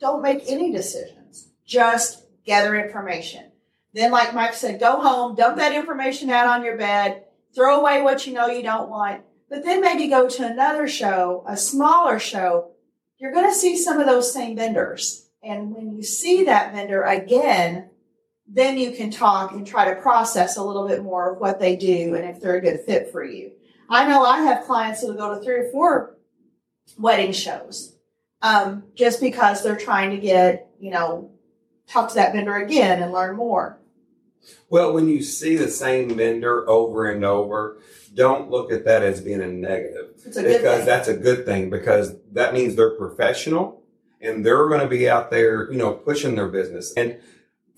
Don't 0.00 0.22
make 0.22 0.42
any 0.46 0.70
decisions. 0.70 1.48
Just 1.66 2.24
gather 2.44 2.76
information. 2.76 3.50
Then, 3.94 4.10
like 4.10 4.34
Mike 4.34 4.54
said, 4.54 4.78
go 4.78 5.00
home, 5.00 5.34
dump 5.34 5.56
that 5.56 5.74
information 5.74 6.30
out 6.30 6.46
on 6.46 6.64
your 6.64 6.76
bed, 6.76 7.24
throw 7.54 7.80
away 7.80 8.02
what 8.02 8.26
you 8.26 8.34
know 8.34 8.46
you 8.46 8.62
don't 8.62 8.90
want, 8.90 9.22
but 9.48 9.64
then 9.64 9.80
maybe 9.80 10.08
go 10.08 10.28
to 10.28 10.46
another 10.46 10.86
show, 10.86 11.44
a 11.48 11.56
smaller 11.56 12.18
show. 12.18 12.72
You're 13.16 13.32
going 13.32 13.48
to 13.48 13.54
see 13.54 13.76
some 13.76 13.98
of 13.98 14.06
those 14.06 14.32
same 14.32 14.56
vendors. 14.56 15.28
And 15.42 15.74
when 15.74 15.92
you 15.92 16.02
see 16.02 16.44
that 16.44 16.74
vendor 16.74 17.02
again, 17.02 17.90
then 18.48 18.78
you 18.78 18.92
can 18.92 19.10
talk 19.10 19.52
and 19.52 19.66
try 19.66 19.92
to 19.92 20.00
process 20.00 20.56
a 20.56 20.62
little 20.62 20.88
bit 20.88 21.02
more 21.02 21.32
of 21.32 21.38
what 21.38 21.60
they 21.60 21.76
do 21.76 22.14
and 22.14 22.24
if 22.24 22.40
they're 22.40 22.56
a 22.56 22.60
good 22.60 22.80
fit 22.80 23.12
for 23.12 23.22
you. 23.22 23.52
I 23.90 24.08
know 24.08 24.24
I 24.24 24.42
have 24.42 24.64
clients 24.64 25.00
that 25.00 25.08
will 25.08 25.14
go 25.14 25.34
to 25.34 25.44
three 25.44 25.56
or 25.56 25.70
four 25.70 26.16
wedding 26.98 27.32
shows 27.32 27.96
um, 28.42 28.84
just 28.94 29.20
because 29.20 29.62
they're 29.62 29.76
trying 29.76 30.10
to 30.10 30.18
get, 30.18 30.70
you 30.80 30.90
know, 30.90 31.30
talk 31.86 32.08
to 32.10 32.14
that 32.16 32.32
vendor 32.32 32.56
again 32.56 33.02
and 33.02 33.12
learn 33.12 33.36
more. 33.36 33.78
Well, 34.70 34.92
when 34.92 35.08
you 35.08 35.22
see 35.22 35.56
the 35.56 35.68
same 35.68 36.16
vendor 36.16 36.68
over 36.68 37.10
and 37.10 37.24
over, 37.24 37.80
don't 38.14 38.50
look 38.50 38.72
at 38.72 38.84
that 38.84 39.02
as 39.02 39.20
being 39.20 39.42
a 39.42 39.46
negative. 39.46 40.10
It's 40.24 40.36
a 40.36 40.42
good 40.42 40.58
because 40.58 40.86
that's 40.86 41.08
a 41.08 41.16
good 41.16 41.44
thing 41.44 41.70
because 41.70 42.16
that 42.32 42.54
means 42.54 42.74
they're 42.74 42.96
professional 42.96 43.82
and 44.20 44.44
they're 44.44 44.68
going 44.68 44.80
to 44.80 44.88
be 44.88 45.08
out 45.08 45.30
there, 45.30 45.70
you 45.70 45.78
know, 45.78 45.92
pushing 45.92 46.34
their 46.34 46.48
business. 46.48 46.92
And 46.96 47.20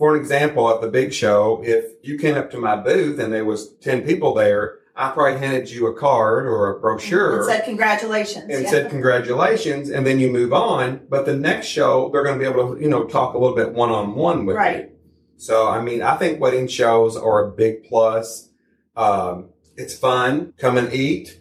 for 0.01 0.15
an 0.15 0.21
example, 0.21 0.71
at 0.75 0.81
the 0.81 0.89
big 0.89 1.13
show, 1.13 1.61
if 1.63 1.85
you 2.03 2.17
came 2.17 2.35
up 2.35 2.51
to 2.53 2.59
my 2.59 2.75
booth 2.75 3.19
and 3.21 3.31
there 3.31 3.45
was 3.45 3.75
10 3.83 4.01
people 4.07 4.33
there, 4.33 4.79
I 4.97 5.11
probably 5.11 5.39
handed 5.39 5.69
you 5.71 5.89
a 5.89 5.95
card 5.95 6.47
or 6.47 6.75
a 6.75 6.81
brochure 6.81 7.37
And 7.37 7.45
said 7.51 7.65
congratulations. 7.65 8.47
and 8.49 8.63
yeah. 8.65 8.71
said 8.71 8.89
congratulations 8.91 9.91
and 9.91 10.07
then 10.07 10.19
you 10.19 10.31
move 10.31 10.55
on. 10.55 11.03
But 11.11 11.27
the 11.27 11.37
next 11.37 11.67
show, 11.67 12.09
they're 12.11 12.25
going 12.25 12.39
to 12.39 12.43
be 12.43 12.51
able 12.51 12.75
to, 12.77 12.83
you 12.83 12.89
know, 12.89 13.05
talk 13.05 13.35
a 13.35 13.39
little 13.39 13.55
bit 13.55 13.73
one 13.75 13.91
on 13.91 14.15
one 14.15 14.47
with 14.47 14.57
Right. 14.57 14.77
you. 14.89 14.91
So, 15.37 15.69
I 15.69 15.83
mean, 15.83 16.01
I 16.03 16.17
think 16.17 16.41
wedding 16.41 16.67
shows 16.67 17.15
are 17.15 17.47
a 17.47 17.51
big 17.51 17.85
plus. 17.85 18.49
Um, 18.97 19.51
it's 19.77 19.95
fun. 19.95 20.55
Come 20.57 20.79
and 20.79 20.91
eat. 20.95 21.41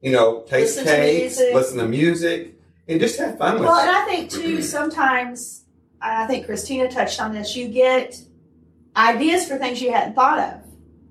You 0.00 0.12
know, 0.12 0.42
taste 0.42 0.76
Listen 0.78 0.84
to 0.84 0.90
cakes, 0.90 1.20
music. 1.38 1.54
listen 1.54 1.78
to 1.78 1.88
music, 1.88 2.54
and 2.86 3.00
just 3.00 3.18
have 3.18 3.36
fun 3.38 3.54
with 3.54 3.64
Well, 3.68 3.78
and. 3.80 3.90
I 3.90 4.04
think 4.06 4.30
too, 4.30 4.62
sometimes, 4.62 5.64
I 6.00 6.26
think 6.26 6.46
Kristina 6.46 6.90
touched 6.90 7.20
on 7.20 7.32
this, 7.32 7.56
you 7.56 7.68
get, 7.68 8.20
ideas 8.96 9.46
for 9.46 9.58
things 9.58 9.80
you 9.80 9.92
hadn't 9.92 10.14
thought 10.14 10.38
of. 10.38 10.60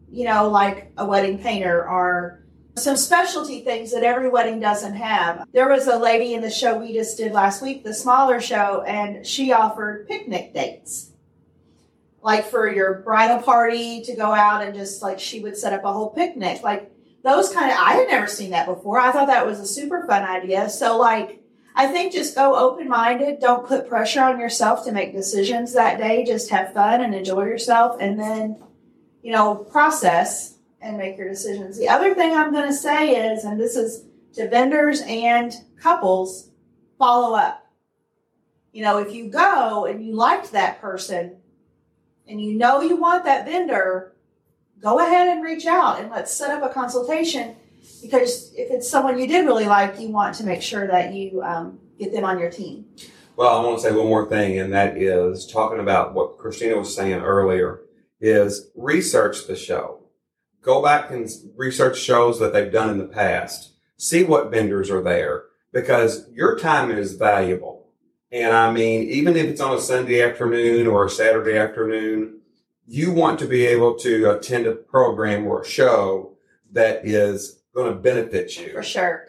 You 0.10 0.26
know, 0.26 0.50
like 0.50 0.92
a 0.98 1.06
wedding 1.06 1.40
painter 1.40 1.88
or 1.88 2.46
some 2.76 2.96
specialty 2.96 3.62
things 3.62 3.92
that 3.92 4.04
every 4.04 4.30
wedding 4.30 4.60
doesn't 4.60 4.96
have. 4.96 5.46
There 5.52 5.68
was 5.68 5.88
a 5.88 5.98
lady 5.98 6.34
in 6.34 6.42
the 6.42 6.50
show 6.50 6.78
we 6.78 6.94
just 6.94 7.18
did 7.18 7.32
last 7.32 7.62
week, 7.62 7.84
the 7.84 7.94
smaller 7.94 8.40
show, 8.40 8.84
and 8.84 9.26
she 9.26 9.52
offered 9.52 10.08
picnic 10.08 10.54
dates. 10.54 11.12
Like 12.22 12.46
for 12.46 12.72
your 12.72 12.96
bridal 13.02 13.42
party 13.42 14.02
to 14.04 14.16
go 14.16 14.32
out 14.32 14.64
and 14.64 14.76
just 14.76 15.02
like 15.02 15.20
she 15.20 15.40
would 15.40 15.58
set 15.58 15.74
up 15.74 15.84
a 15.84 15.92
whole 15.92 16.10
picnic. 16.10 16.62
Like 16.64 16.92
those 17.24 17.52
kind 17.52 17.72
of, 17.72 17.78
I 17.78 17.94
had 17.94 18.08
never 18.08 18.28
seen 18.28 18.52
that 18.52 18.66
before. 18.66 19.00
I 19.00 19.12
thought 19.12 19.28
that 19.28 19.46
was 19.46 19.60
a 19.60 19.66
super 19.66 20.06
fun 20.08 20.24
idea. 20.24 20.70
So, 20.70 20.98
like, 20.98 21.42
I 21.78 21.86
think 21.86 22.12
just 22.12 22.34
go 22.34 22.56
open 22.56 22.90
minded. 22.90 23.40
Don't 23.40 23.68
put 23.68 23.88
pressure 23.88 24.24
on 24.24 24.40
yourself 24.40 24.84
to 24.86 24.92
make 24.92 25.14
decisions 25.14 25.74
that 25.74 26.00
day. 26.00 26.26
Just 26.26 26.50
have 26.50 26.74
fun 26.74 27.02
and 27.02 27.14
enjoy 27.14 27.44
yourself 27.44 27.98
and 28.00 28.20
then, 28.20 28.58
you 29.22 29.32
know, 29.32 29.54
process 29.54 30.56
and 30.82 30.98
make 30.98 31.20
your 31.20 31.30
decisions. 31.30 31.78
The 31.78 31.88
other 31.88 32.16
thing 32.16 32.34
I'm 32.34 32.52
going 32.52 32.66
to 32.68 32.74
say 32.74 33.32
is, 33.32 33.44
and 33.44 33.60
this 33.60 33.76
is 33.76 34.06
to 34.34 34.50
vendors 34.50 35.04
and 35.06 35.54
couples, 35.80 36.50
follow 36.98 37.36
up. 37.36 37.72
You 38.72 38.82
know, 38.82 38.98
if 38.98 39.14
you 39.14 39.30
go 39.30 39.86
and 39.86 40.04
you 40.04 40.16
liked 40.16 40.54
that 40.54 40.82
person 40.82 41.38
and 42.28 42.42
you 42.42 42.56
know 42.56 42.82
you 42.82 42.96
want 42.96 43.24
that 43.26 43.46
vendor, 43.46 44.16
go 44.82 45.00
ahead 45.00 45.28
and 45.28 45.44
reach 45.44 45.68
out 45.68 46.00
and 46.00 46.10
let's 46.10 46.34
set 46.34 46.50
up 46.50 46.68
a 46.68 46.74
consultation 46.74 47.56
because 48.02 48.54
if 48.54 48.72
it's 48.72 48.90
someone 48.90 49.20
you 49.20 49.28
did 49.28 49.46
really 49.46 49.66
like, 49.66 50.00
you 50.00 50.10
want 50.10 50.36
to 50.36 50.46
make 50.46 50.62
sure 50.62 50.88
that 50.88 51.14
you 51.14 51.42
um, 51.42 51.80
get 51.98 52.14
them 52.14 52.24
on 52.24 52.40
your 52.40 52.50
team. 52.50 52.86
Well, 53.36 53.56
I 53.56 53.64
want 53.64 53.78
to 53.78 53.84
say 53.84 53.96
one 53.96 54.08
more 54.08 54.28
thing, 54.28 54.60
and 54.60 54.74
that 54.74 54.98
is 54.98 55.46
talking 55.46 55.80
about 55.80 56.14
what 56.14 56.40
Kristina 56.40 56.78
was 56.78 56.96
saying 56.96 57.22
earlier 57.22 57.82
is 58.20 58.72
research 58.76 59.46
the 59.46 59.56
show. 59.56 60.00
Go 60.62 60.82
back 60.82 61.12
and 61.12 61.30
research 61.56 62.00
shows 62.00 62.40
that 62.40 62.52
they've 62.52 62.72
done 62.72 62.90
in 62.90 62.98
the 62.98 63.06
past. 63.06 63.74
See 63.98 64.24
what 64.24 64.52
vendors 64.52 64.90
are 64.90 65.02
there 65.02 65.44
because 65.72 66.28
your 66.32 66.58
time 66.58 66.92
is 66.92 67.14
valuable. 67.14 67.88
And 68.32 68.54
I 68.54 68.72
mean, 68.72 69.04
even 69.04 69.36
if 69.38 69.46
it's 69.46 69.62
on 69.62 69.78
a 69.78 69.80
Sunday 69.80 70.22
afternoon 70.22 70.88
or 70.88 71.06
a 71.06 71.10
Saturday 71.10 71.58
afternoon, 71.58 72.40
you 72.86 73.12
want 73.12 73.40
to 73.40 73.46
be 73.46 73.66
able 73.66 73.96
to 74.00 74.32
attend 74.32 74.66
a 74.66 74.74
program 74.74 75.46
or 75.46 75.62
a 75.62 75.68
show 75.68 76.38
that 76.72 77.06
is 77.06 77.57
going 77.78 77.94
to 77.94 78.00
benefit 78.00 78.58
you. 78.58 78.74
For 78.74 78.84
sure. 78.84 79.26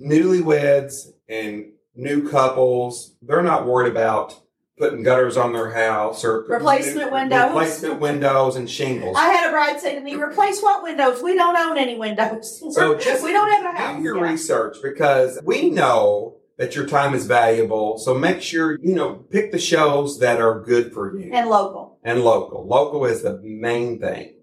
Newlyweds 0.00 1.12
and 1.28 1.66
new 1.94 2.28
couples, 2.28 3.14
they're 3.22 3.42
not 3.42 3.66
worried 3.66 3.90
about 3.90 4.40
putting 4.78 5.02
gutters 5.02 5.36
on 5.36 5.52
their 5.52 5.70
house 5.72 6.24
or 6.24 6.44
Replacement 6.48 7.10
windows. 7.10 7.48
replacement 7.48 8.00
windows 8.00 8.54
and 8.56 8.70
shingles. 8.70 9.16
I 9.18 9.28
had 9.28 9.48
a 9.48 9.50
bride 9.50 9.80
say 9.80 9.94
to 9.96 10.00
me, 10.00 10.14
"Replace 10.14 10.62
what 10.62 10.84
windows? 10.84 11.20
We 11.20 11.34
don't 11.34 11.56
own 11.56 11.76
any 11.78 11.96
windows. 11.98 12.62
So 12.72 12.96
just 12.96 13.24
we 13.24 13.32
don't 13.32 13.50
have 13.50 13.74
a 13.74 13.76
house." 13.78 13.96
Do 13.96 14.02
your 14.04 14.16
Yeah. 14.18 14.30
research 14.30 14.76
because 14.82 15.40
we 15.44 15.70
know 15.70 16.36
that 16.58 16.76
your 16.76 16.86
time 16.86 17.14
is 17.14 17.26
valuable. 17.26 17.98
So 17.98 18.14
make 18.14 18.40
sure, 18.40 18.78
you 18.80 18.94
know, 18.94 19.14
pick 19.30 19.50
the 19.52 19.58
shows 19.58 20.18
that 20.20 20.40
are 20.40 20.60
good 20.60 20.92
for 20.92 21.16
you 21.18 21.30
And 21.32 21.48
local. 21.48 21.98
and 22.04 22.22
local. 22.24 22.64
Local 22.66 23.04
is 23.04 23.22
the 23.22 23.40
main 23.42 24.00
thing. 24.00 24.34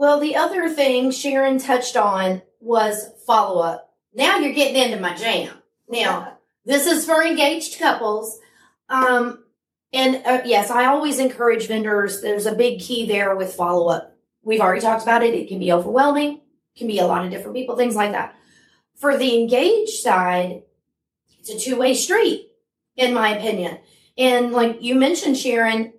Well, 0.00 0.18
the 0.18 0.34
other 0.34 0.70
thing 0.70 1.10
Sharon 1.10 1.58
touched 1.58 1.94
on 1.94 2.40
was 2.58 3.10
follow 3.26 3.60
up. 3.60 3.92
Now 4.14 4.38
you're 4.38 4.54
getting 4.54 4.82
into 4.82 4.98
my 4.98 5.14
jam. 5.14 5.54
Now, 5.90 6.38
this 6.64 6.86
is 6.86 7.04
for 7.04 7.22
engaged 7.22 7.78
couples. 7.78 8.38
Um, 8.88 9.44
and 9.92 10.22
uh, 10.24 10.40
yes, 10.46 10.70
I 10.70 10.86
always 10.86 11.18
encourage 11.18 11.68
vendors. 11.68 12.22
There's 12.22 12.46
a 12.46 12.54
big 12.54 12.80
key 12.80 13.06
there 13.06 13.36
with 13.36 13.52
follow 13.52 13.88
up. 13.88 14.16
We've 14.42 14.62
already 14.62 14.80
talked 14.80 15.02
about 15.02 15.22
it. 15.22 15.34
It 15.34 15.48
can 15.48 15.58
be 15.58 15.70
overwhelming, 15.70 16.40
can 16.78 16.86
be 16.86 16.98
a 16.98 17.06
lot 17.06 17.26
of 17.26 17.30
different 17.30 17.56
people, 17.56 17.76
things 17.76 17.94
like 17.94 18.12
that. 18.12 18.34
For 18.96 19.18
the 19.18 19.38
engaged 19.38 20.00
side, 20.00 20.62
it's 21.40 21.50
a 21.50 21.58
two 21.58 21.76
way 21.76 21.92
street, 21.92 22.48
in 22.96 23.12
my 23.12 23.36
opinion. 23.36 23.80
And 24.16 24.50
like 24.52 24.78
you 24.80 24.94
mentioned, 24.94 25.36
Sharon, 25.36 25.92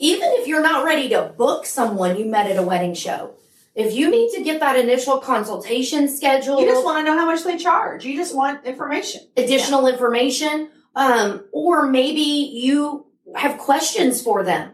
even 0.00 0.28
if 0.32 0.48
you're 0.48 0.62
not 0.62 0.84
ready 0.84 1.08
to 1.10 1.32
book 1.36 1.66
someone 1.66 2.18
you 2.18 2.24
met 2.24 2.50
at 2.50 2.56
a 2.56 2.62
wedding 2.62 2.94
show, 2.94 3.34
if 3.74 3.94
you 3.94 4.10
need 4.10 4.32
to 4.34 4.42
get 4.42 4.58
that 4.60 4.76
initial 4.76 5.18
consultation 5.18 6.08
scheduled, 6.08 6.60
You 6.60 6.66
just 6.66 6.84
want 6.84 6.98
to 6.98 7.04
know 7.04 7.18
how 7.18 7.26
much 7.26 7.44
they 7.44 7.56
charge. 7.56 8.04
You 8.04 8.16
just 8.16 8.34
want 8.34 8.64
information. 8.64 9.22
additional 9.36 9.86
information, 9.86 10.70
um, 10.96 11.44
or 11.52 11.86
maybe 11.86 12.20
you 12.20 13.06
have 13.36 13.58
questions 13.58 14.20
for 14.20 14.42
them, 14.42 14.72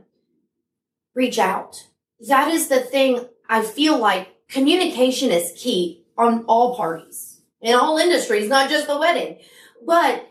reach 1.15 1.39
out. 1.39 1.89
That 2.27 2.49
is 2.49 2.69
the 2.69 2.81
thing 2.81 3.27
I 3.49 3.63
feel 3.63 3.99
like 3.99 4.29
communication 4.49 5.31
is 5.31 5.53
key 5.57 6.05
on 6.17 6.45
all 6.45 6.77
parties 6.77 7.41
in 7.61 7.75
all 7.75 7.99
industries, 7.99 8.49
not 8.49 8.71
just 8.71 8.87
the 8.87 8.99
wedding. 8.99 9.39
But 9.85 10.27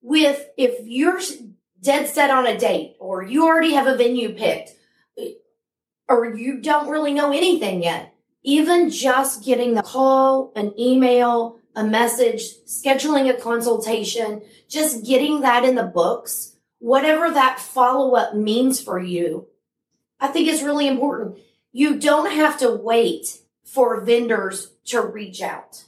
with 0.00 0.46
if 0.56 0.86
you're 0.86 1.20
dead 1.84 2.08
set 2.08 2.30
on 2.30 2.46
a 2.46 2.58
date 2.58 2.96
or 2.98 3.22
you 3.22 3.46
already 3.46 3.74
have 3.74 3.86
a 3.86 3.96
venue 3.96 4.34
picked 4.34 4.72
or 6.08 6.34
you 6.34 6.60
don't 6.60 6.90
really 6.90 7.14
know 7.14 7.30
anything 7.32 7.82
yet, 7.82 8.14
even 8.42 8.90
just 8.90 9.44
getting 9.44 9.74
the 9.74 9.82
call, 9.82 10.52
an 10.56 10.72
email, 10.78 11.58
a 11.76 11.84
message, 11.84 12.42
scheduling 12.66 13.28
a 13.28 13.40
consultation, 13.40 14.42
just 14.68 15.04
getting 15.04 15.40
that 15.40 15.64
in 15.64 15.74
the 15.74 15.82
books, 15.82 16.56
whatever 16.78 17.30
that 17.30 17.60
follow 17.60 18.14
up 18.14 18.34
means 18.34 18.80
for 18.80 18.98
you, 18.98 19.46
I 20.20 20.28
think 20.28 20.48
is 20.48 20.62
really 20.62 20.88
important. 20.88 21.38
You 21.72 21.98
don't 21.98 22.30
have 22.30 22.58
to 22.58 22.70
wait 22.70 23.38
for 23.64 24.00
vendors 24.02 24.72
to 24.86 25.00
reach 25.00 25.40
out. 25.40 25.84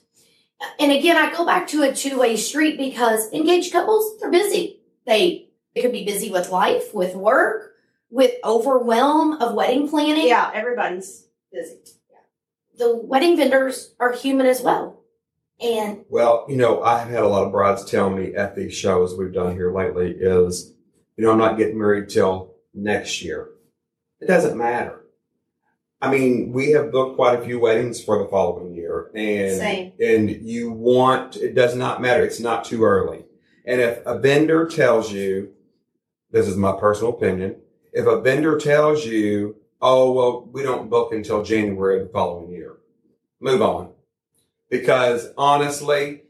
And 0.81 0.91
again, 0.91 1.17
I 1.17 1.35
go 1.35 1.45
back 1.45 1.69
to 1.69 1.83
a 1.83 1.95
two 1.95 2.19
way 2.19 2.37
street 2.37 2.79
because 2.79 3.31
engaged 3.33 3.73
couples, 3.73 4.19
they're 4.19 4.31
busy. 4.31 4.81
They, 5.07 5.46
they 5.77 5.83
could 5.83 5.93
be 5.93 6.07
busy 6.07 6.31
with 6.31 6.49
life, 6.49 6.95
with 6.95 7.15
work, 7.15 7.75
with 8.11 8.33
overwhelm 8.43 9.35
of 9.43 9.55
wedding 9.55 9.89
planning. 9.91 10.27
Yeah, 10.27 10.51
everybody's 10.55 11.27
busy. 11.53 11.77
The 12.79 12.97
wedding 12.97 13.37
vendors 13.37 13.95
are 14.01 14.13
human 14.13 14.47
as 14.47 14.63
well. 14.63 15.03
And 15.61 16.05
Well, 16.09 16.47
you 16.49 16.57
know, 16.57 16.83
I've 16.83 17.09
had 17.09 17.23
a 17.23 17.29
lot 17.29 17.45
of 17.45 17.53
brides 17.53 17.85
tell 17.85 18.09
me 18.09 18.35
at 18.35 18.57
these 18.57 18.75
shows 18.75 19.15
we've 19.15 19.35
done 19.35 19.55
here 19.55 19.73
lately 19.73 20.13
is, 20.19 20.73
you 21.17 21.25
know, 21.25 21.33
I'm 21.33 21.39
not 21.39 21.59
getting 21.59 21.79
married 21.79 22.09
till 22.09 22.55
next 22.75 23.23
year. 23.23 23.51
It 24.21 24.27
doesn't 24.27 24.57
matter. 24.57 25.03
I 26.01 26.11
mean, 26.11 26.53
we 26.53 26.71
have 26.73 26.93
booked 26.93 27.17
quite 27.17 27.39
a 27.39 27.45
few 27.45 27.61
weddings 27.61 28.03
for 28.03 28.19
the 28.19 28.29
following 28.29 28.75
year 28.75 29.11
and 29.15 29.57
Same. 29.59 29.93
and 30.01 30.31
you 30.31 30.71
want 30.71 31.37
it 31.37 31.55
does 31.55 31.75
not 31.75 32.01
matter. 32.01 32.23
It's 32.23 32.41
not 32.41 32.65
too 32.65 32.85
early. 32.85 33.25
And 33.67 33.81
if 33.81 34.05
a 34.07 34.19
vendor 34.19 34.67
tells 34.67 35.11
you, 35.11 35.53
this 36.37 36.49
is 36.49 36.57
my 36.57 36.73
personal 36.79 37.15
opinion, 37.15 37.57
if 37.95 38.07
a 38.07 38.21
vendor 38.21 38.59
tells 38.59 39.07
you, 39.07 39.57
oh 39.81 40.13
well, 40.13 40.49
we 40.53 40.63
don't 40.63 40.91
book 40.91 41.13
until 41.13 41.43
January 41.43 42.01
of 42.01 42.09
the 42.09 42.13
following 42.13 42.51
year, 42.51 42.77
move 43.41 43.63
on. 43.63 43.93
Because 44.69 45.29
honestly, 45.39 46.25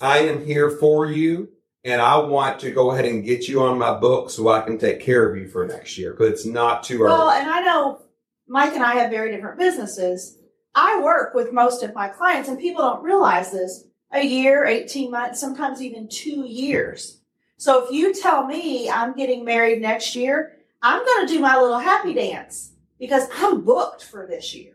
I 0.00 0.20
am 0.20 0.46
here 0.46 0.70
for 0.70 1.04
you 1.04 1.50
and 1.84 2.00
I 2.00 2.16
want 2.16 2.60
to 2.60 2.70
go 2.70 2.92
ahead 2.92 3.04
and 3.04 3.22
get 3.22 3.48
you 3.48 3.62
on 3.62 3.78
my 3.78 3.92
book 3.98 4.30
so 4.30 4.48
I 4.48 4.62
can 4.62 4.78
take 4.78 5.00
care 5.00 5.30
of 5.30 5.36
you 5.36 5.46
for 5.46 5.66
next 5.66 5.98
year 5.98 6.12
because 6.12 6.32
it's 6.32 6.46
not 6.46 6.82
too 6.82 7.02
early. 7.02 7.12
Well, 7.12 7.30
and 7.30 7.50
I 7.50 7.60
know 7.60 8.00
Mike 8.48 8.74
and 8.74 8.84
I 8.84 8.94
have 8.94 9.10
very 9.10 9.30
different 9.30 9.58
businesses. 9.58 10.38
I 10.74 11.02
work 11.02 11.34
with 11.34 11.52
most 11.52 11.82
of 11.82 11.94
my 11.94 12.08
clients, 12.08 12.48
and 12.48 12.58
people 12.58 12.82
don't 12.82 13.02
realize 13.02 13.50
this 13.50 13.84
a 14.12 14.24
year, 14.24 14.64
18 14.64 15.10
months, 15.10 15.40
sometimes 15.40 15.82
even 15.82 16.08
two 16.08 16.46
years. 16.46 17.19
So 17.60 17.84
if 17.84 17.90
you 17.92 18.14
tell 18.14 18.46
me 18.46 18.88
I'm 18.88 19.14
getting 19.14 19.44
married 19.44 19.82
next 19.82 20.16
year, 20.16 20.56
I'm 20.80 21.04
going 21.04 21.26
to 21.26 21.32
do 21.34 21.40
my 21.40 21.60
little 21.60 21.78
happy 21.78 22.14
dance 22.14 22.72
because 22.98 23.28
I'm 23.34 23.66
booked 23.66 24.02
for 24.02 24.26
this 24.26 24.54
year. 24.54 24.72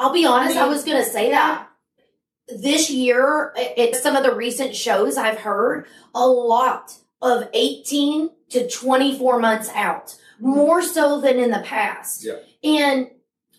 I'll 0.00 0.12
be 0.12 0.26
honest, 0.26 0.56
I, 0.56 0.62
mean, 0.62 0.72
was 0.72 0.84
going 0.84 1.02
to 1.02 1.08
say 1.08 1.30
that. 1.30 1.68
This 2.48 2.90
year, 2.90 3.54
at 3.78 3.94
some 3.94 4.16
of 4.16 4.24
the 4.24 4.34
recent 4.34 4.74
shows 4.74 5.16
I've 5.16 5.38
heard, 5.38 5.86
a 6.12 6.26
lot 6.26 6.98
of 7.22 7.48
18 7.54 8.30
to 8.48 8.68
24 8.68 9.38
months 9.38 9.70
out, 9.72 10.16
more 10.40 10.82
so 10.82 11.20
than 11.20 11.38
in 11.38 11.52
the 11.52 11.62
past. 11.64 12.24
Yeah. 12.24 12.38
And 12.64 13.10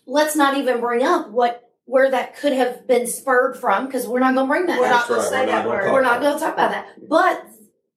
let's 0.04 0.36
not 0.36 0.58
even 0.58 0.80
bring 0.80 1.02
up 1.02 1.30
what 1.30 1.62
where 1.86 2.10
that 2.10 2.36
could 2.36 2.52
have 2.52 2.86
been 2.86 3.06
spurred 3.06 3.56
from 3.56 3.86
because 3.86 4.06
we're 4.06 4.20
not 4.20 4.34
going 4.34 4.46
to 4.46 4.50
bring 4.50 4.66
that 4.66 4.78
We're 4.78 4.86
up. 4.86 4.90
not 4.90 5.08
going 5.08 5.20
to 5.20 5.24
right. 5.24 5.30
say 5.30 5.40
We're 5.46 5.52
that 5.52 5.66
word. 5.66 5.92
We're 5.92 6.02
not 6.02 6.20
going 6.20 6.34
to 6.34 6.40
talk 6.40 6.54
about 6.54 6.72
that. 6.72 7.08
But 7.08 7.46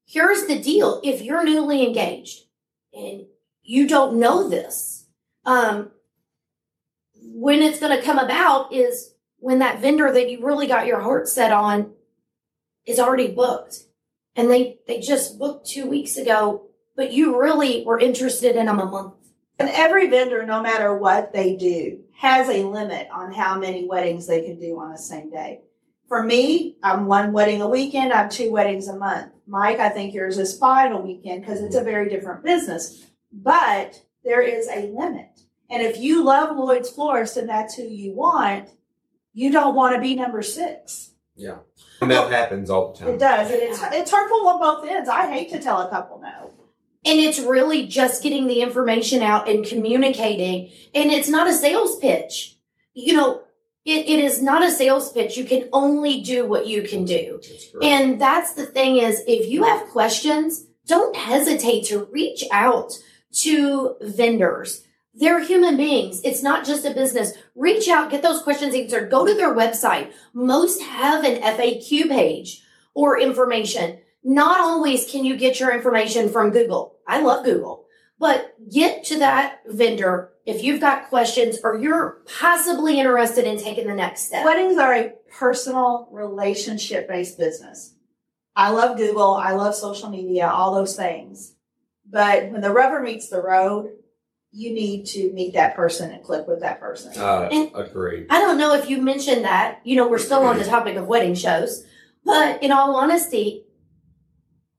here's 0.10 0.48
the 0.48 0.60
deal: 0.60 1.00
if 1.04 1.22
you're 1.22 1.44
newly 1.44 1.86
engaged 1.86 2.46
and 2.94 3.26
you 3.62 3.88
don't 3.88 4.20
know 4.20 4.50
this, 4.50 5.06
um, 5.46 5.92
when 7.14 7.62
it's 7.62 7.80
going 7.80 7.98
to 7.98 8.04
come 8.04 8.18
about 8.18 8.74
is 8.74 9.14
when 9.38 9.60
that 9.60 9.80
vendor 9.80 10.12
that 10.12 10.30
you 10.30 10.44
really 10.46 10.68
got 10.68 10.88
your 10.88 11.02
heart 11.02 11.28
set 11.28 11.52
on 11.52 11.94
is 12.86 13.00
already 13.00 13.28
booked, 13.28 13.84
and 14.36 14.50
they 14.50 14.80
they 14.88 15.00
just 15.00 15.38
booked 15.38 15.68
two 15.68 15.88
weeks 15.88 16.18
ago, 16.18 16.68
but 16.96 17.14
you 17.14 17.40
really 17.40 17.86
were 17.86 18.00
interested 18.00 18.56
in 18.56 18.66
them 18.66 18.80
a 18.80 18.86
month. 18.86 19.14
And 19.60 19.70
every 19.70 20.08
vendor, 20.08 20.46
no 20.46 20.62
matter 20.62 20.96
what 20.98 21.34
they 21.34 21.58
do, 21.58 22.00
has 22.16 22.48
a 22.48 22.64
limit 22.64 23.10
on 23.14 23.34
how 23.34 23.60
many 23.60 23.86
weddings 23.86 24.26
they 24.26 24.42
can 24.42 24.58
do 24.58 24.80
on 24.80 24.92
the 24.92 24.98
same 24.98 25.30
day. 25.30 25.62
For 26.10 26.24
me, 26.24 26.76
I'm 26.82 27.06
one 27.06 27.32
wedding 27.32 27.62
a 27.62 27.70
weekend, 27.70 28.12
I'm 28.12 28.30
two 28.30 28.52
weddings 28.52 28.88
a 28.88 28.98
month. 28.98 29.32
Mike, 29.48 29.80
I 29.80 29.90
think 29.90 30.14
yours 30.14 30.40
is 30.40 30.58
five 30.58 30.92
a 30.92 30.98
weekend 30.98 31.42
because 31.42 31.62
it's 31.62 31.76
a 31.76 31.84
very 31.84 32.10
different 32.10 32.44
business. 32.44 33.06
But 33.32 34.02
there 34.24 34.42
is 34.42 34.68
a 34.68 34.88
limit. 34.88 35.40
And 35.70 35.84
if 35.84 35.98
you 35.98 36.24
love 36.24 36.58
Lloyd's 36.58 36.90
Florist 36.90 37.38
and 37.38 37.48
that's 37.48 37.76
who 37.76 37.84
you 37.84 38.14
want, 38.14 38.70
you 39.34 39.52
don't 39.52 39.76
want 39.76 39.96
to 39.96 40.02
be 40.02 40.16
number 40.16 40.42
six. 40.42 41.12
Yeah. 41.36 41.60
And 42.02 42.10
that 42.10 42.32
happens 42.32 42.72
all 42.72 42.92
the 42.92 43.00
time. 43.00 43.10
It 43.10 43.20
does. 43.20 43.52
And 43.52 43.62
it's, 43.62 43.80
it's 43.84 44.12
hurtful 44.12 44.48
on 44.48 44.60
both 44.60 44.90
ends. 44.90 45.10
I 45.10 45.32
hate 45.32 45.52
to 45.52 45.60
tell 45.60 45.82
a 45.82 45.90
couple 45.90 46.20
no. 46.20 46.54
And 47.06 47.20
it's 47.20 47.40
really 47.40 47.88
just 47.88 48.24
getting 48.24 48.48
the 48.48 48.62
information 48.62 49.22
out 49.22 49.48
and 49.48 49.66
communicating. 49.66 50.72
And 50.94 51.12
it's 51.12 51.30
not 51.30 51.48
a 51.48 51.54
sales 51.54 51.98
pitch. 52.00 52.58
You 52.94 53.14
know, 53.16 53.42
it, 53.90 54.08
it 54.08 54.20
is 54.20 54.42
not 54.42 54.64
a 54.64 54.72
sales 54.72 55.12
pitch. 55.12 55.36
You 55.38 55.46
can 55.46 55.68
only 55.74 56.22
do 56.22 56.46
what 56.46 56.68
you 56.68 56.84
can 56.84 57.06
do. 57.06 57.40
That's. 57.42 57.70
And 57.82 58.22
that's 58.22 58.54
the 58.54 58.66
thing 58.66 58.98
is 58.98 59.24
if 59.28 59.50
you 59.50 59.64
have 59.64 59.90
questions, 59.90 60.66
don't 60.86 61.16
hesitate 61.16 61.86
to 61.86 62.06
reach 62.06 62.44
out 62.52 62.94
to 63.42 63.96
vendors. 64.02 64.84
They're 65.14 65.44
human 65.44 65.76
beings. 65.76 66.22
It's 66.24 66.44
not 66.44 66.66
just 66.66 66.86
a 66.86 66.94
business. 66.94 67.34
Reach 67.56 67.88
out, 67.88 68.12
get 68.12 68.22
those 68.22 68.42
questions 68.42 68.76
answered. 68.76 69.12
Go 69.12 69.26
to 69.26 69.34
their 69.34 69.54
website. 69.56 70.12
Most 70.34 70.82
have 70.82 71.24
an 71.24 71.42
FAQ 71.42 72.10
page 72.10 72.64
or 72.94 73.20
information. 73.20 74.00
Not 74.24 74.60
always 74.62 75.10
can 75.10 75.26
you 75.26 75.36
get 75.36 75.60
your 75.60 75.74
information 75.74 76.30
from 76.30 76.52
Google. 76.52 76.96
I 77.08 77.22
love 77.22 77.44
Google, 77.44 77.86
but 78.20 78.54
get 78.72 79.04
to 79.06 79.20
that 79.20 79.62
vendor 79.66 80.32
if 80.50 80.64
you've 80.64 80.82
got 80.82 81.10
questions 81.10 81.60
or 81.64 81.78
you're 81.78 82.22
possibly 82.40 83.00
interested 83.00 83.46
in 83.46 83.58
taking 83.60 83.88
the 83.88 83.94
next 83.94 84.24
step. 84.28 84.44
Weddings 84.44 84.78
are 84.78 84.94
a 84.96 85.14
personal 85.38 86.10
relationship 86.12 87.08
based 87.08 87.38
business. 87.38 87.94
I 88.56 88.72
love 88.72 88.98
Google, 88.98 89.36
I 89.36 89.54
love 89.54 89.76
social 89.76 90.10
media, 90.10 90.48
all 90.48 90.74
those 90.74 90.96
things. 90.96 91.54
But 92.10 92.50
when 92.52 92.62
the 92.62 92.72
rubber 92.72 93.00
meets 93.00 93.30
the 93.30 93.42
road, 93.42 93.92
you 94.52 94.74
need 94.74 95.06
to 95.06 95.32
meet 95.32 95.54
that 95.54 95.76
person 95.76 96.12
and 96.12 96.24
click 96.24 96.48
with 96.48 96.62
that 96.62 96.80
person. 96.80 97.14
Uh, 97.16 97.48
And- 97.52 97.72
agreed. 97.76 98.26
I 98.32 98.42
don't 98.42 98.58
know 98.58 98.74
if 98.74 98.90
you 98.90 99.00
mentioned 99.02 99.46
that. 99.46 99.80
You 99.84 99.96
know, 99.96 100.08
we're 100.08 100.18
still 100.18 100.42
on 100.42 100.58
the 100.58 100.66
topic 100.66 100.96
of 100.96 101.06
wedding 101.06 101.36
shows, 101.36 101.86
but 102.26 102.64
in 102.64 102.72
all 102.72 102.96
honesty, 102.96 103.66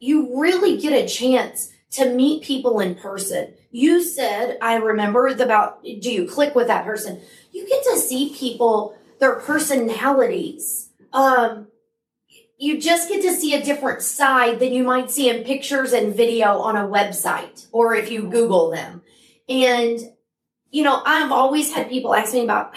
you 0.01 0.41
really 0.41 0.79
get 0.79 0.93
a 0.93 1.07
chance 1.07 1.71
to 1.93 2.13
meet 2.15 2.45
people 2.45 2.81
in 2.81 2.95
person. 2.95 3.55
You 3.71 4.03
said, 4.03 4.59
I 4.63 4.77
remember 4.77 5.27
about, 5.29 5.83
do 5.83 6.11
you 6.11 6.27
click 6.27 6.55
with 6.55 6.69
that 6.69 6.85
person? 6.85 7.21
You 7.53 7.67
get 7.67 7.83
to 7.85 7.99
see 7.99 8.35
people, 8.35 8.97
their 9.19 9.37
personalities. 9.37 10.91
Um, 11.13 11.69
you 12.59 12.81
just 12.81 13.09
get 13.09 13.23
to 13.23 13.33
see 13.33 13.55
a 13.55 13.65
different 13.65 14.03
side 14.03 14.61
than 14.61 14.73
you 14.73 14.85
might 14.85 15.11
see 15.11 15.29
in 15.29 15.45
pictures 15.45 15.93
and 15.93 16.15
video 16.15 16.59
on 16.59 16.77
a 16.77 16.87
website 16.87 17.67
or 17.73 17.95
if 17.95 18.11
you 18.11 18.29
Google 18.29 18.71
them. 18.71 19.03
And, 19.49 19.99
you 20.71 20.85
know, 20.85 21.03
I've 21.05 21.33
always 21.33 21.73
had 21.73 21.89
people 21.89 22.15
ask 22.15 22.35
me 22.35 22.45
about, 22.45 22.75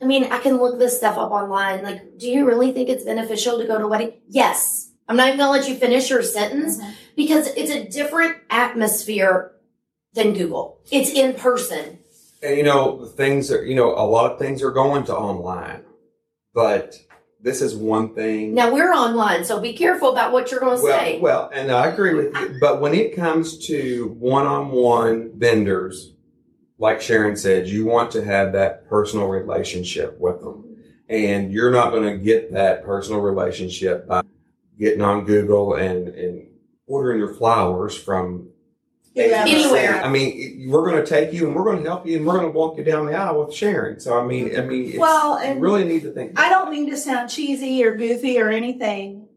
I 0.00 0.04
mean, 0.04 0.24
I 0.24 0.40
can 0.40 0.58
look 0.58 0.78
this 0.78 0.98
stuff 0.98 1.16
up 1.16 1.30
online. 1.30 1.82
Like, 1.82 2.18
do 2.18 2.28
you 2.28 2.44
really 2.46 2.72
think 2.72 2.88
it's 2.88 3.04
beneficial 3.04 3.58
to 3.58 3.66
go 3.66 3.78
to 3.78 3.84
a 3.84 3.88
wedding? 3.88 4.14
Yes. 4.28 4.90
I'm 5.08 5.16
not 5.16 5.28
even 5.28 5.38
gonna 5.38 5.52
let 5.52 5.68
you 5.68 5.76
finish 5.76 6.10
your 6.10 6.22
sentence 6.22 6.80
because 7.16 7.48
it's 7.48 7.70
a 7.70 7.88
different 7.88 8.36
atmosphere 8.50 9.52
than 10.14 10.34
Google. 10.34 10.80
It's 10.90 11.10
in 11.10 11.34
person. 11.34 11.98
And 12.42 12.56
you 12.56 12.62
know, 12.64 13.06
things 13.06 13.50
are, 13.50 13.64
you 13.64 13.74
know, 13.74 13.90
a 13.94 14.04
lot 14.04 14.32
of 14.32 14.38
things 14.38 14.62
are 14.62 14.70
going 14.70 15.04
to 15.04 15.16
online, 15.16 15.84
but 16.54 16.98
this 17.40 17.60
is 17.60 17.74
one 17.74 18.14
thing. 18.14 18.54
Now 18.54 18.72
we're 18.72 18.92
online, 18.92 19.44
so 19.44 19.60
be 19.60 19.72
careful 19.72 20.12
about 20.12 20.32
what 20.32 20.50
you're 20.50 20.60
gonna 20.60 20.82
well, 20.82 21.00
say. 21.00 21.18
well, 21.20 21.50
and 21.52 21.70
I 21.70 21.88
agree 21.88 22.14
with 22.14 22.34
you. 22.36 22.56
But 22.60 22.80
when 22.80 22.94
it 22.94 23.16
comes 23.16 23.58
to 23.66 24.16
one-on-one 24.18 25.32
vendors, 25.38 26.14
like 26.78 27.00
Sharon 27.00 27.36
said, 27.36 27.68
you 27.68 27.84
want 27.84 28.10
to 28.12 28.24
have 28.24 28.52
that 28.52 28.88
personal 28.88 29.28
relationship 29.28 30.18
with 30.18 30.40
them, 30.40 30.76
and 31.08 31.52
you're 31.52 31.70
not 31.70 31.90
going 31.90 32.18
to 32.18 32.24
get 32.24 32.52
that 32.52 32.84
personal 32.84 33.20
relationship 33.20 34.06
by 34.08 34.22
getting 34.78 35.02
on 35.02 35.24
Google 35.24 35.74
and 35.74 36.08
and 36.08 36.46
ordering 36.92 37.18
your 37.18 37.32
flowers 37.34 37.96
from 37.96 38.48
Whoever. 39.14 39.48
Anywhere. 39.48 40.02
I 40.02 40.08
mean, 40.08 40.70
we're 40.70 40.90
going 40.90 41.04
to 41.04 41.06
take 41.06 41.34
you 41.34 41.46
and 41.46 41.54
we're 41.54 41.64
going 41.64 41.82
to 41.82 41.88
help 41.88 42.06
you 42.06 42.16
and 42.16 42.26
we're 42.26 42.38
going 42.38 42.50
to 42.50 42.58
walk 42.58 42.78
you 42.78 42.84
down 42.84 43.04
the 43.04 43.14
aisle 43.14 43.44
with 43.44 43.54
Sharon. 43.54 44.00
So 44.00 44.18
I 44.18 44.24
mean, 44.24 44.58
I 44.58 44.62
mean, 44.62 44.88
it's, 44.88 44.98
Well, 44.98 45.44
you 45.44 45.60
really 45.60 45.84
need 45.84 46.02
to 46.04 46.12
think. 46.12 46.40
I 46.40 46.48
don't 46.48 46.70
mean 46.70 46.88
to 46.88 46.96
sound 46.96 47.28
cheesy 47.28 47.84
or 47.84 47.94
goofy 47.94 48.40
or 48.40 48.48
anything. 48.48 49.28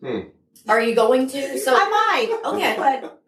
Hmm. 0.00 0.20
Are 0.66 0.80
you 0.80 0.96
going 0.96 1.28
to? 1.28 1.58
So 1.60 1.72
I 1.72 1.88
might. 1.88 2.40
Okay. 2.52 2.74
But 3.02 3.22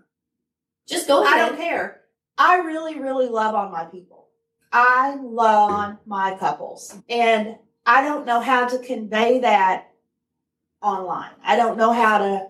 just 0.89 1.07
go 1.07 1.23
Ahead. 1.23 1.33
I 1.33 1.49
don't 1.49 1.57
care. 1.57 2.01
I 2.37 2.57
really, 2.57 2.99
really 2.99 3.29
love 3.29 3.55
on 3.55 3.71
my 3.71 3.85
people. 3.85 4.27
I 4.73 5.15
love 5.15 5.71
on 5.71 5.99
my 6.07 6.37
couples. 6.39 6.93
And 7.09 7.55
I 7.87 8.03
don't 8.03 8.27
know 8.27 8.41
how 8.41 8.67
to 8.67 8.79
convey 8.79 9.39
that 9.41 9.93
online. 10.83 11.31
I 11.45 11.55
don't 11.55 11.79
know 11.79 11.93
how 11.93 12.19
to 12.19 12.49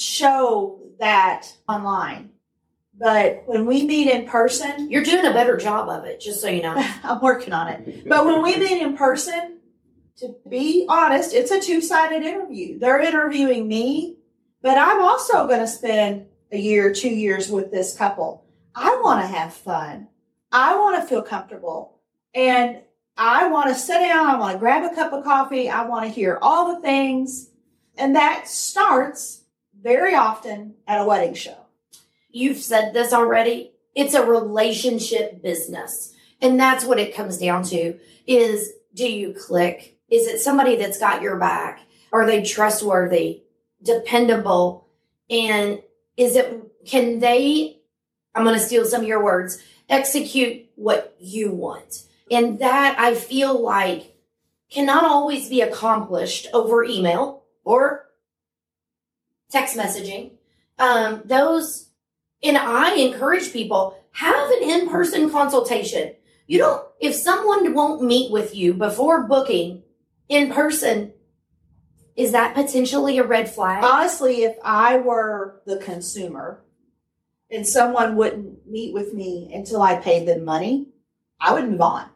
show 0.00 0.80
that 0.98 1.52
online. 1.68 2.30
But 2.98 3.44
when 3.46 3.66
we 3.66 3.84
meet 3.86 4.08
in 4.08 4.26
person, 4.26 4.90
You're 4.90 5.02
doing 5.02 5.24
a 5.24 5.32
better 5.32 5.56
job 5.56 5.88
of 5.88 6.04
it, 6.04 6.20
just 6.20 6.40
so 6.40 6.48
you 6.48 6.62
know. 6.62 6.74
I'm 7.02 7.20
working 7.20 7.52
on 7.52 7.68
it. 7.68 8.08
But 8.08 8.26
when 8.26 8.42
we 8.42 8.56
meet 8.56 8.82
in 8.82 8.96
person, 8.96 9.58
to 10.18 10.34
be 10.48 10.84
honest, 10.88 11.32
it's 11.32 11.50
a 11.50 11.60
two 11.60 11.80
sided 11.80 12.22
interview. 12.22 12.78
They're 12.78 13.00
interviewing 13.00 13.66
me, 13.66 14.18
but 14.60 14.76
I'm 14.76 15.00
also 15.00 15.46
going 15.46 15.60
to 15.60 15.66
spend 15.66 16.26
a 16.52 16.58
year, 16.58 16.92
two 16.92 17.08
years 17.08 17.48
with 17.48 17.70
this 17.70 17.96
couple. 17.96 18.44
I 18.74 19.00
want 19.02 19.22
to 19.22 19.26
have 19.26 19.54
fun. 19.54 20.08
I 20.52 20.76
want 20.76 21.00
to 21.00 21.08
feel 21.08 21.22
comfortable. 21.22 22.00
And 22.34 22.80
I 23.16 23.48
want 23.48 23.68
to 23.68 23.74
sit 23.74 23.98
down. 23.98 24.26
I 24.26 24.38
want 24.38 24.52
to 24.52 24.58
grab 24.58 24.90
a 24.90 24.94
cup 24.94 25.12
of 25.12 25.24
coffee. 25.24 25.70
I 25.70 25.86
want 25.86 26.04
to 26.04 26.10
hear 26.10 26.38
all 26.42 26.74
the 26.74 26.82
things. 26.82 27.50
And 27.96 28.14
that 28.16 28.46
starts 28.46 29.39
very 29.82 30.14
often 30.14 30.74
at 30.86 31.00
a 31.00 31.04
wedding 31.04 31.34
show. 31.34 31.56
You've 32.30 32.58
said 32.58 32.92
this 32.92 33.12
already. 33.12 33.72
It's 33.94 34.14
a 34.14 34.24
relationship 34.24 35.42
business. 35.42 36.14
And 36.40 36.58
that's 36.58 36.84
what 36.84 36.98
it 36.98 37.14
comes 37.14 37.38
down 37.38 37.64
to 37.64 37.98
is 38.26 38.72
do 38.94 39.10
you 39.10 39.34
click? 39.34 39.98
Is 40.08 40.26
it 40.26 40.40
somebody 40.40 40.76
that's 40.76 40.98
got 40.98 41.22
your 41.22 41.36
back? 41.36 41.80
Are 42.12 42.26
they 42.26 42.42
trustworthy, 42.42 43.42
dependable? 43.82 44.88
And 45.28 45.82
is 46.16 46.36
it, 46.36 46.60
can 46.86 47.20
they, 47.20 47.80
I'm 48.34 48.44
going 48.44 48.58
to 48.58 48.64
steal 48.64 48.84
some 48.84 49.02
of 49.02 49.08
your 49.08 49.22
words, 49.22 49.62
execute 49.88 50.66
what 50.74 51.14
you 51.18 51.52
want? 51.52 52.04
And 52.30 52.58
that 52.60 52.98
I 52.98 53.14
feel 53.14 53.60
like 53.60 54.16
cannot 54.70 55.04
always 55.04 55.48
be 55.48 55.60
accomplished 55.60 56.46
over 56.52 56.84
email 56.84 57.44
or 57.64 58.06
text 59.50 59.76
messaging. 59.76 60.32
Um, 60.78 61.22
those 61.24 61.90
and 62.42 62.56
I 62.56 62.94
encourage 62.94 63.52
people 63.52 63.96
have 64.12 64.50
an 64.50 64.62
in-person 64.62 65.30
consultation. 65.30 66.14
You 66.46 66.58
don't 66.58 66.86
if 67.00 67.14
someone 67.14 67.74
won't 67.74 68.02
meet 68.02 68.30
with 68.30 68.54
you 68.54 68.74
before 68.74 69.26
booking 69.26 69.82
in 70.28 70.52
person, 70.52 71.12
is 72.16 72.32
that 72.32 72.54
potentially 72.54 73.18
a 73.18 73.24
red 73.24 73.50
flag? 73.50 73.84
Honestly, 73.84 74.44
if 74.44 74.56
I 74.64 74.98
were 74.98 75.60
the 75.66 75.78
consumer 75.78 76.62
and 77.50 77.66
someone 77.66 78.16
wouldn't 78.16 78.66
meet 78.66 78.94
with 78.94 79.12
me 79.12 79.50
until 79.52 79.82
I 79.82 79.96
paid 79.96 80.28
them 80.28 80.44
money, 80.44 80.88
I 81.40 81.52
would 81.52 81.68
move 81.68 81.80
on. 81.80 82.06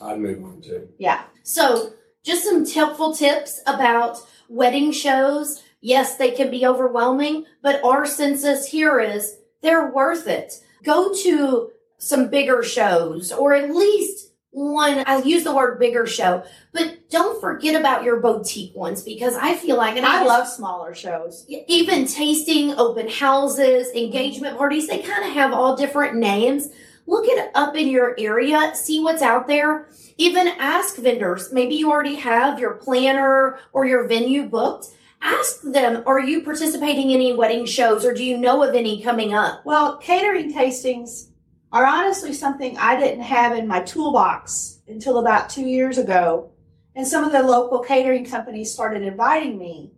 I'd 0.00 0.18
move 0.18 0.44
on 0.44 0.62
too. 0.62 0.88
Yeah. 0.98 1.24
So, 1.42 1.92
just 2.22 2.44
some 2.44 2.66
helpful 2.66 3.14
tips 3.14 3.60
about 3.66 4.18
wedding 4.48 4.92
shows. 4.92 5.62
Yes, 5.80 6.16
they 6.16 6.30
can 6.32 6.50
be 6.50 6.66
overwhelming, 6.66 7.44
but 7.62 7.82
our 7.84 8.04
census 8.06 8.66
here 8.66 9.00
is 9.00 9.38
they're 9.62 9.90
worth 9.92 10.26
it. 10.26 10.54
Go 10.82 11.12
to 11.22 11.70
some 11.98 12.28
bigger 12.30 12.62
shows 12.62 13.32
or 13.32 13.54
at 13.54 13.70
least 13.74 14.28
one, 14.50 15.04
I 15.06 15.22
use 15.22 15.44
the 15.44 15.54
word 15.54 15.78
bigger 15.78 16.06
show, 16.06 16.42
but 16.72 17.10
don't 17.10 17.40
forget 17.40 17.78
about 17.78 18.02
your 18.02 18.18
boutique 18.18 18.74
ones 18.74 19.02
because 19.02 19.34
I 19.36 19.54
feel 19.54 19.76
like, 19.76 19.96
and 19.96 20.06
I 20.06 20.24
just- 20.24 20.26
love 20.26 20.48
smaller 20.48 20.94
shows. 20.94 21.44
even 21.48 22.06
tasting, 22.06 22.76
open 22.78 23.08
houses, 23.08 23.88
engagement 23.94 24.56
parties, 24.56 24.88
they 24.88 24.98
kind 24.98 25.24
of 25.24 25.32
have 25.32 25.52
all 25.52 25.76
different 25.76 26.16
names. 26.16 26.68
Look 27.06 27.26
it 27.26 27.50
up 27.54 27.76
in 27.76 27.88
your 27.88 28.16
area, 28.18 28.72
see 28.74 29.00
what's 29.00 29.22
out 29.22 29.46
there. 29.46 29.88
Even 30.16 30.48
ask 30.48 30.96
vendors. 30.96 31.52
Maybe 31.52 31.76
you 31.76 31.90
already 31.90 32.16
have 32.16 32.58
your 32.58 32.74
planner 32.74 33.58
or 33.72 33.84
your 33.86 34.08
venue 34.08 34.48
booked. 34.48 34.88
Ask 35.20 35.62
them, 35.62 36.02
are 36.06 36.20
you 36.20 36.42
participating 36.42 37.10
in 37.10 37.16
any 37.16 37.32
wedding 37.32 37.66
shows 37.66 38.04
or 38.04 38.14
do 38.14 38.24
you 38.24 38.38
know 38.38 38.62
of 38.62 38.74
any 38.74 39.02
coming 39.02 39.34
up? 39.34 39.64
Well, 39.64 39.96
catering 39.98 40.52
tastings 40.52 41.28
are 41.72 41.84
honestly 41.84 42.32
something 42.32 42.78
I 42.78 42.98
didn't 42.98 43.24
have 43.24 43.56
in 43.56 43.66
my 43.66 43.80
toolbox 43.80 44.80
until 44.88 45.18
about 45.18 45.50
two 45.50 45.66
years 45.66 45.98
ago. 45.98 46.50
And 46.94 47.06
some 47.06 47.24
of 47.24 47.32
the 47.32 47.42
local 47.42 47.80
catering 47.80 48.24
companies 48.24 48.72
started 48.72 49.02
inviting 49.02 49.58
me. 49.58 49.92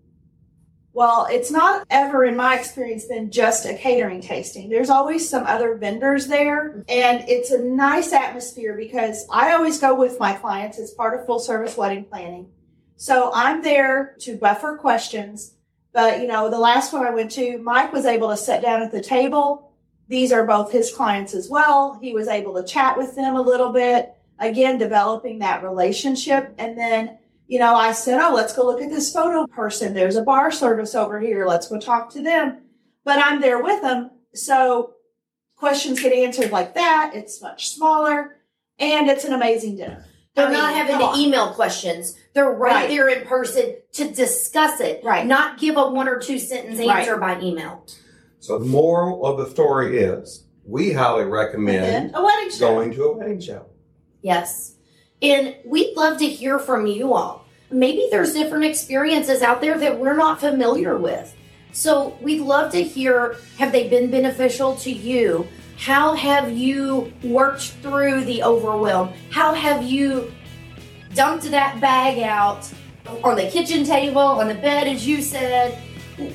Well, 0.92 1.28
it's 1.30 1.50
not 1.50 1.87
ever, 1.88 2.24
in 2.24 2.37
my 2.37 2.59
experience, 2.59 3.06
been 3.06 3.30
just 3.30 3.64
a 3.64 3.74
catering 3.74 4.20
tasting. 4.20 4.68
There's 4.68 4.90
always 4.90 5.28
some 5.28 5.44
other 5.46 5.76
vendors 5.76 6.26
there, 6.26 6.85
and 6.88 7.24
it's 7.28 7.52
a 7.52 7.62
nice 7.62 8.12
atmosphere 8.12 8.76
because 8.76 9.24
I 9.30 9.52
always 9.52 9.78
go 9.78 9.94
with 9.94 10.18
my 10.18 10.33
clients 10.33 10.80
as 10.80 10.90
part 10.90 11.18
of 11.18 11.26
full 11.26 11.38
service 11.38 11.76
wedding 11.76 12.04
planning. 12.04 12.48
So 13.01 13.31
I'm 13.33 13.63
there 13.63 14.15
to 14.21 14.37
buffer 14.37 14.77
questions. 14.77 15.55
But, 15.93 16.21
you 16.21 16.29
know, 16.29 16.51
the 16.51 16.59
last 16.59 16.93
one 16.93 17.05
I 17.05 17.11
went 17.11 17.31
to, 17.33 17.59
Mike 17.59 17.93
was 17.93 18.05
able 18.05 18.29
to 18.29 18.37
sit 18.37 18.63
down 18.63 18.83
at 18.83 18.93
the 18.93 19.03
table. 19.03 19.73
These 20.09 20.33
are 20.33 20.47
both 20.47 20.71
his 20.71 20.93
clients 20.93 21.35
as 21.35 21.49
well. 21.49 21.99
He 22.03 22.13
was 22.13 22.29
able 22.29 22.55
to 22.55 22.67
chat 22.67 22.97
with 22.97 23.17
them 23.17 23.37
a 23.37 23.43
little 23.43 23.73
bit, 23.73 24.13
again, 24.39 24.79
developing 24.79 25.39
that 25.39 25.65
relationship. 25.65 26.55
And 26.59 26.77
then 26.79 27.19
you 27.51 27.59
know, 27.59 27.75
I 27.75 27.91
said, 27.91 28.21
oh, 28.23 28.33
let's 28.33 28.55
go 28.55 28.65
look 28.65 28.81
at 28.81 28.91
this 28.91 29.13
photo 29.13 29.45
person. 29.45 29.93
There's 29.93 30.15
a 30.15 30.23
bar 30.23 30.53
service 30.53 30.95
over 30.95 31.19
here. 31.19 31.47
Let's 31.47 31.67
go 31.67 31.81
talk 31.81 32.09
to 32.13 32.23
them. 32.23 32.59
But 33.05 33.19
I'm 33.19 33.41
there 33.41 33.61
with 33.61 33.83
them. 33.83 34.13
So 34.35 34.93
questions 35.57 36.01
get 36.01 36.13
answered 36.13 36.53
like 36.53 36.75
that. 36.75 37.11
It's 37.13 37.43
much 37.43 37.71
smaller 37.71 38.37
and 38.79 39.11
it's 39.11 39.25
an 39.25 39.33
amazing 39.33 39.79
dinner. 39.79 40.05
They're 40.37 40.47
I 40.47 40.51
mean, 40.51 40.59
not 40.59 40.75
having 40.75 40.99
to 41.01 41.21
email 41.21 41.53
questions. 41.53 42.17
They're 42.33 42.51
right, 42.51 42.73
Right. 42.73 42.88
there 42.88 43.09
in 43.09 43.27
person 43.27 43.75
to 43.93 44.11
discuss 44.11 44.81
it. 44.81 45.03
Right. 45.05 45.27
Not 45.27 45.59
give 45.59 45.77
a 45.77 45.88
one 45.90 46.09
or 46.09 46.19
two 46.19 46.38
sentence 46.38 46.79
Right. 46.79 46.99
answer 47.01 47.16
by 47.16 47.40
email. 47.40 47.85
So 48.38 48.59
the 48.59 48.64
moral 48.66 49.27
of 49.27 49.38
the 49.38 49.47
story 49.51 49.99
is 49.99 50.45
we 50.64 50.93
highly 50.93 51.25
recommend 51.25 52.12
a 52.14 52.23
wedding 52.23 52.51
show. 52.51 52.75
going 52.75 52.93
to 52.95 53.05
a 53.05 53.16
wedding 53.16 53.40
show. 53.40 53.66
Yes. 54.23 54.75
And 55.21 55.57
we'd 55.64 55.97
love 55.97 56.19
to 56.19 56.27
hear 56.27 56.59
from 56.59 56.87
you 56.87 57.14
all. 57.14 57.45
Maybe 57.71 58.09
there's 58.11 58.33
different 58.33 58.64
experiences 58.64 59.43
out 59.43 59.61
there 59.61 59.79
that 59.79 59.99
we're 59.99 60.16
not 60.16 60.40
familiar 60.40 60.97
with. 60.97 61.35
So 61.73 62.16
we'd 62.21 62.40
love 62.40 62.73
to 62.73 62.83
hear 62.83 63.37
have 63.59 63.73
they 63.73 63.88
been 63.88 64.11
beneficial 64.11 64.77
to 64.77 64.90
you? 64.90 65.47
How 65.77 66.14
have 66.14 66.51
you 66.53 67.12
worked 67.23 67.73
through 67.83 68.25
the 68.25 68.43
overwhelm? 68.43 69.11
How 69.31 69.55
have 69.55 69.83
you 69.85 70.33
dumped 71.14 71.44
that 71.51 71.81
bag 71.81 72.18
out 72.20 72.70
on 73.25 73.37
the 73.37 73.49
kitchen 73.51 73.85
table, 73.85 74.20
on 74.20 74.49
the 74.49 74.55
bed, 74.55 74.87
as 74.87 75.07
you 75.07 75.23
said? 75.23 75.79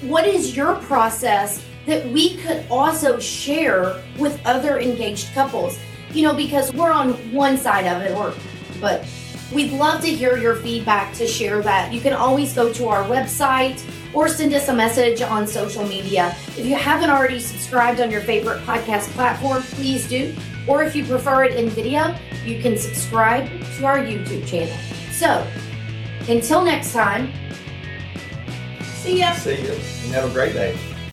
What 0.02 0.28
is 0.28 0.56
your 0.56 0.76
process 0.76 1.64
that 1.86 2.08
we 2.12 2.38
could 2.38 2.66
also 2.70 3.20
share 3.20 4.02
with 4.18 4.40
other 4.46 4.80
engaged 4.80 5.34
couples? 5.34 5.78
You 6.12 6.24
know, 6.24 6.34
because 6.34 6.74
we're 6.74 6.92
on 6.92 7.14
one 7.34 7.58
side 7.58 7.86
of 7.86 8.02
it, 8.02 8.16
or 8.18 8.34
but 8.82 9.06
we'd 9.54 9.72
love 9.74 10.02
to 10.02 10.08
hear 10.08 10.38
your 10.38 10.56
feedback 10.56 11.14
to 11.16 11.28
share 11.28 11.62
that. 11.62 11.94
You 11.94 12.02
can 12.02 12.14
always 12.14 12.54
go 12.54 12.74
to 12.74 12.88
our 12.88 13.04
website 13.04 13.84
or 14.14 14.28
send 14.28 14.54
us 14.54 14.70
a 14.70 14.74
message 14.74 15.22
on 15.22 15.46
social 15.46 15.86
media. 15.86 16.36
If 16.58 16.66
you 16.66 16.76
haven't 16.76 17.10
already 17.10 17.40
subscribed 17.40 18.00
on 18.00 18.10
your 18.10 18.22
favorite 18.22 18.62
podcast 18.64 19.10
platform, 19.10 19.62
please 19.64 20.08
do. 20.08 20.34
Or 20.68 20.84
if 20.84 20.96
you 20.96 21.06
prefer 21.06 21.44
it 21.44 21.56
in 21.56 21.70
video, 21.70 22.16
you 22.44 22.62
can 22.62 22.78
subscribe 22.78 23.48
to 23.78 23.86
our 23.86 23.98
YouTube 23.98 24.48
channel. 24.48 24.76
So, 25.12 25.46
until 26.28 26.64
next 26.64 26.92
time, 26.92 27.32
See 29.06 29.20
ya. 29.20 29.34
See 29.34 29.62
ya, 29.62 29.74
and 29.74 30.14
have 30.16 30.26
a 30.26 30.34
great 30.34 30.54
day. 30.54 30.76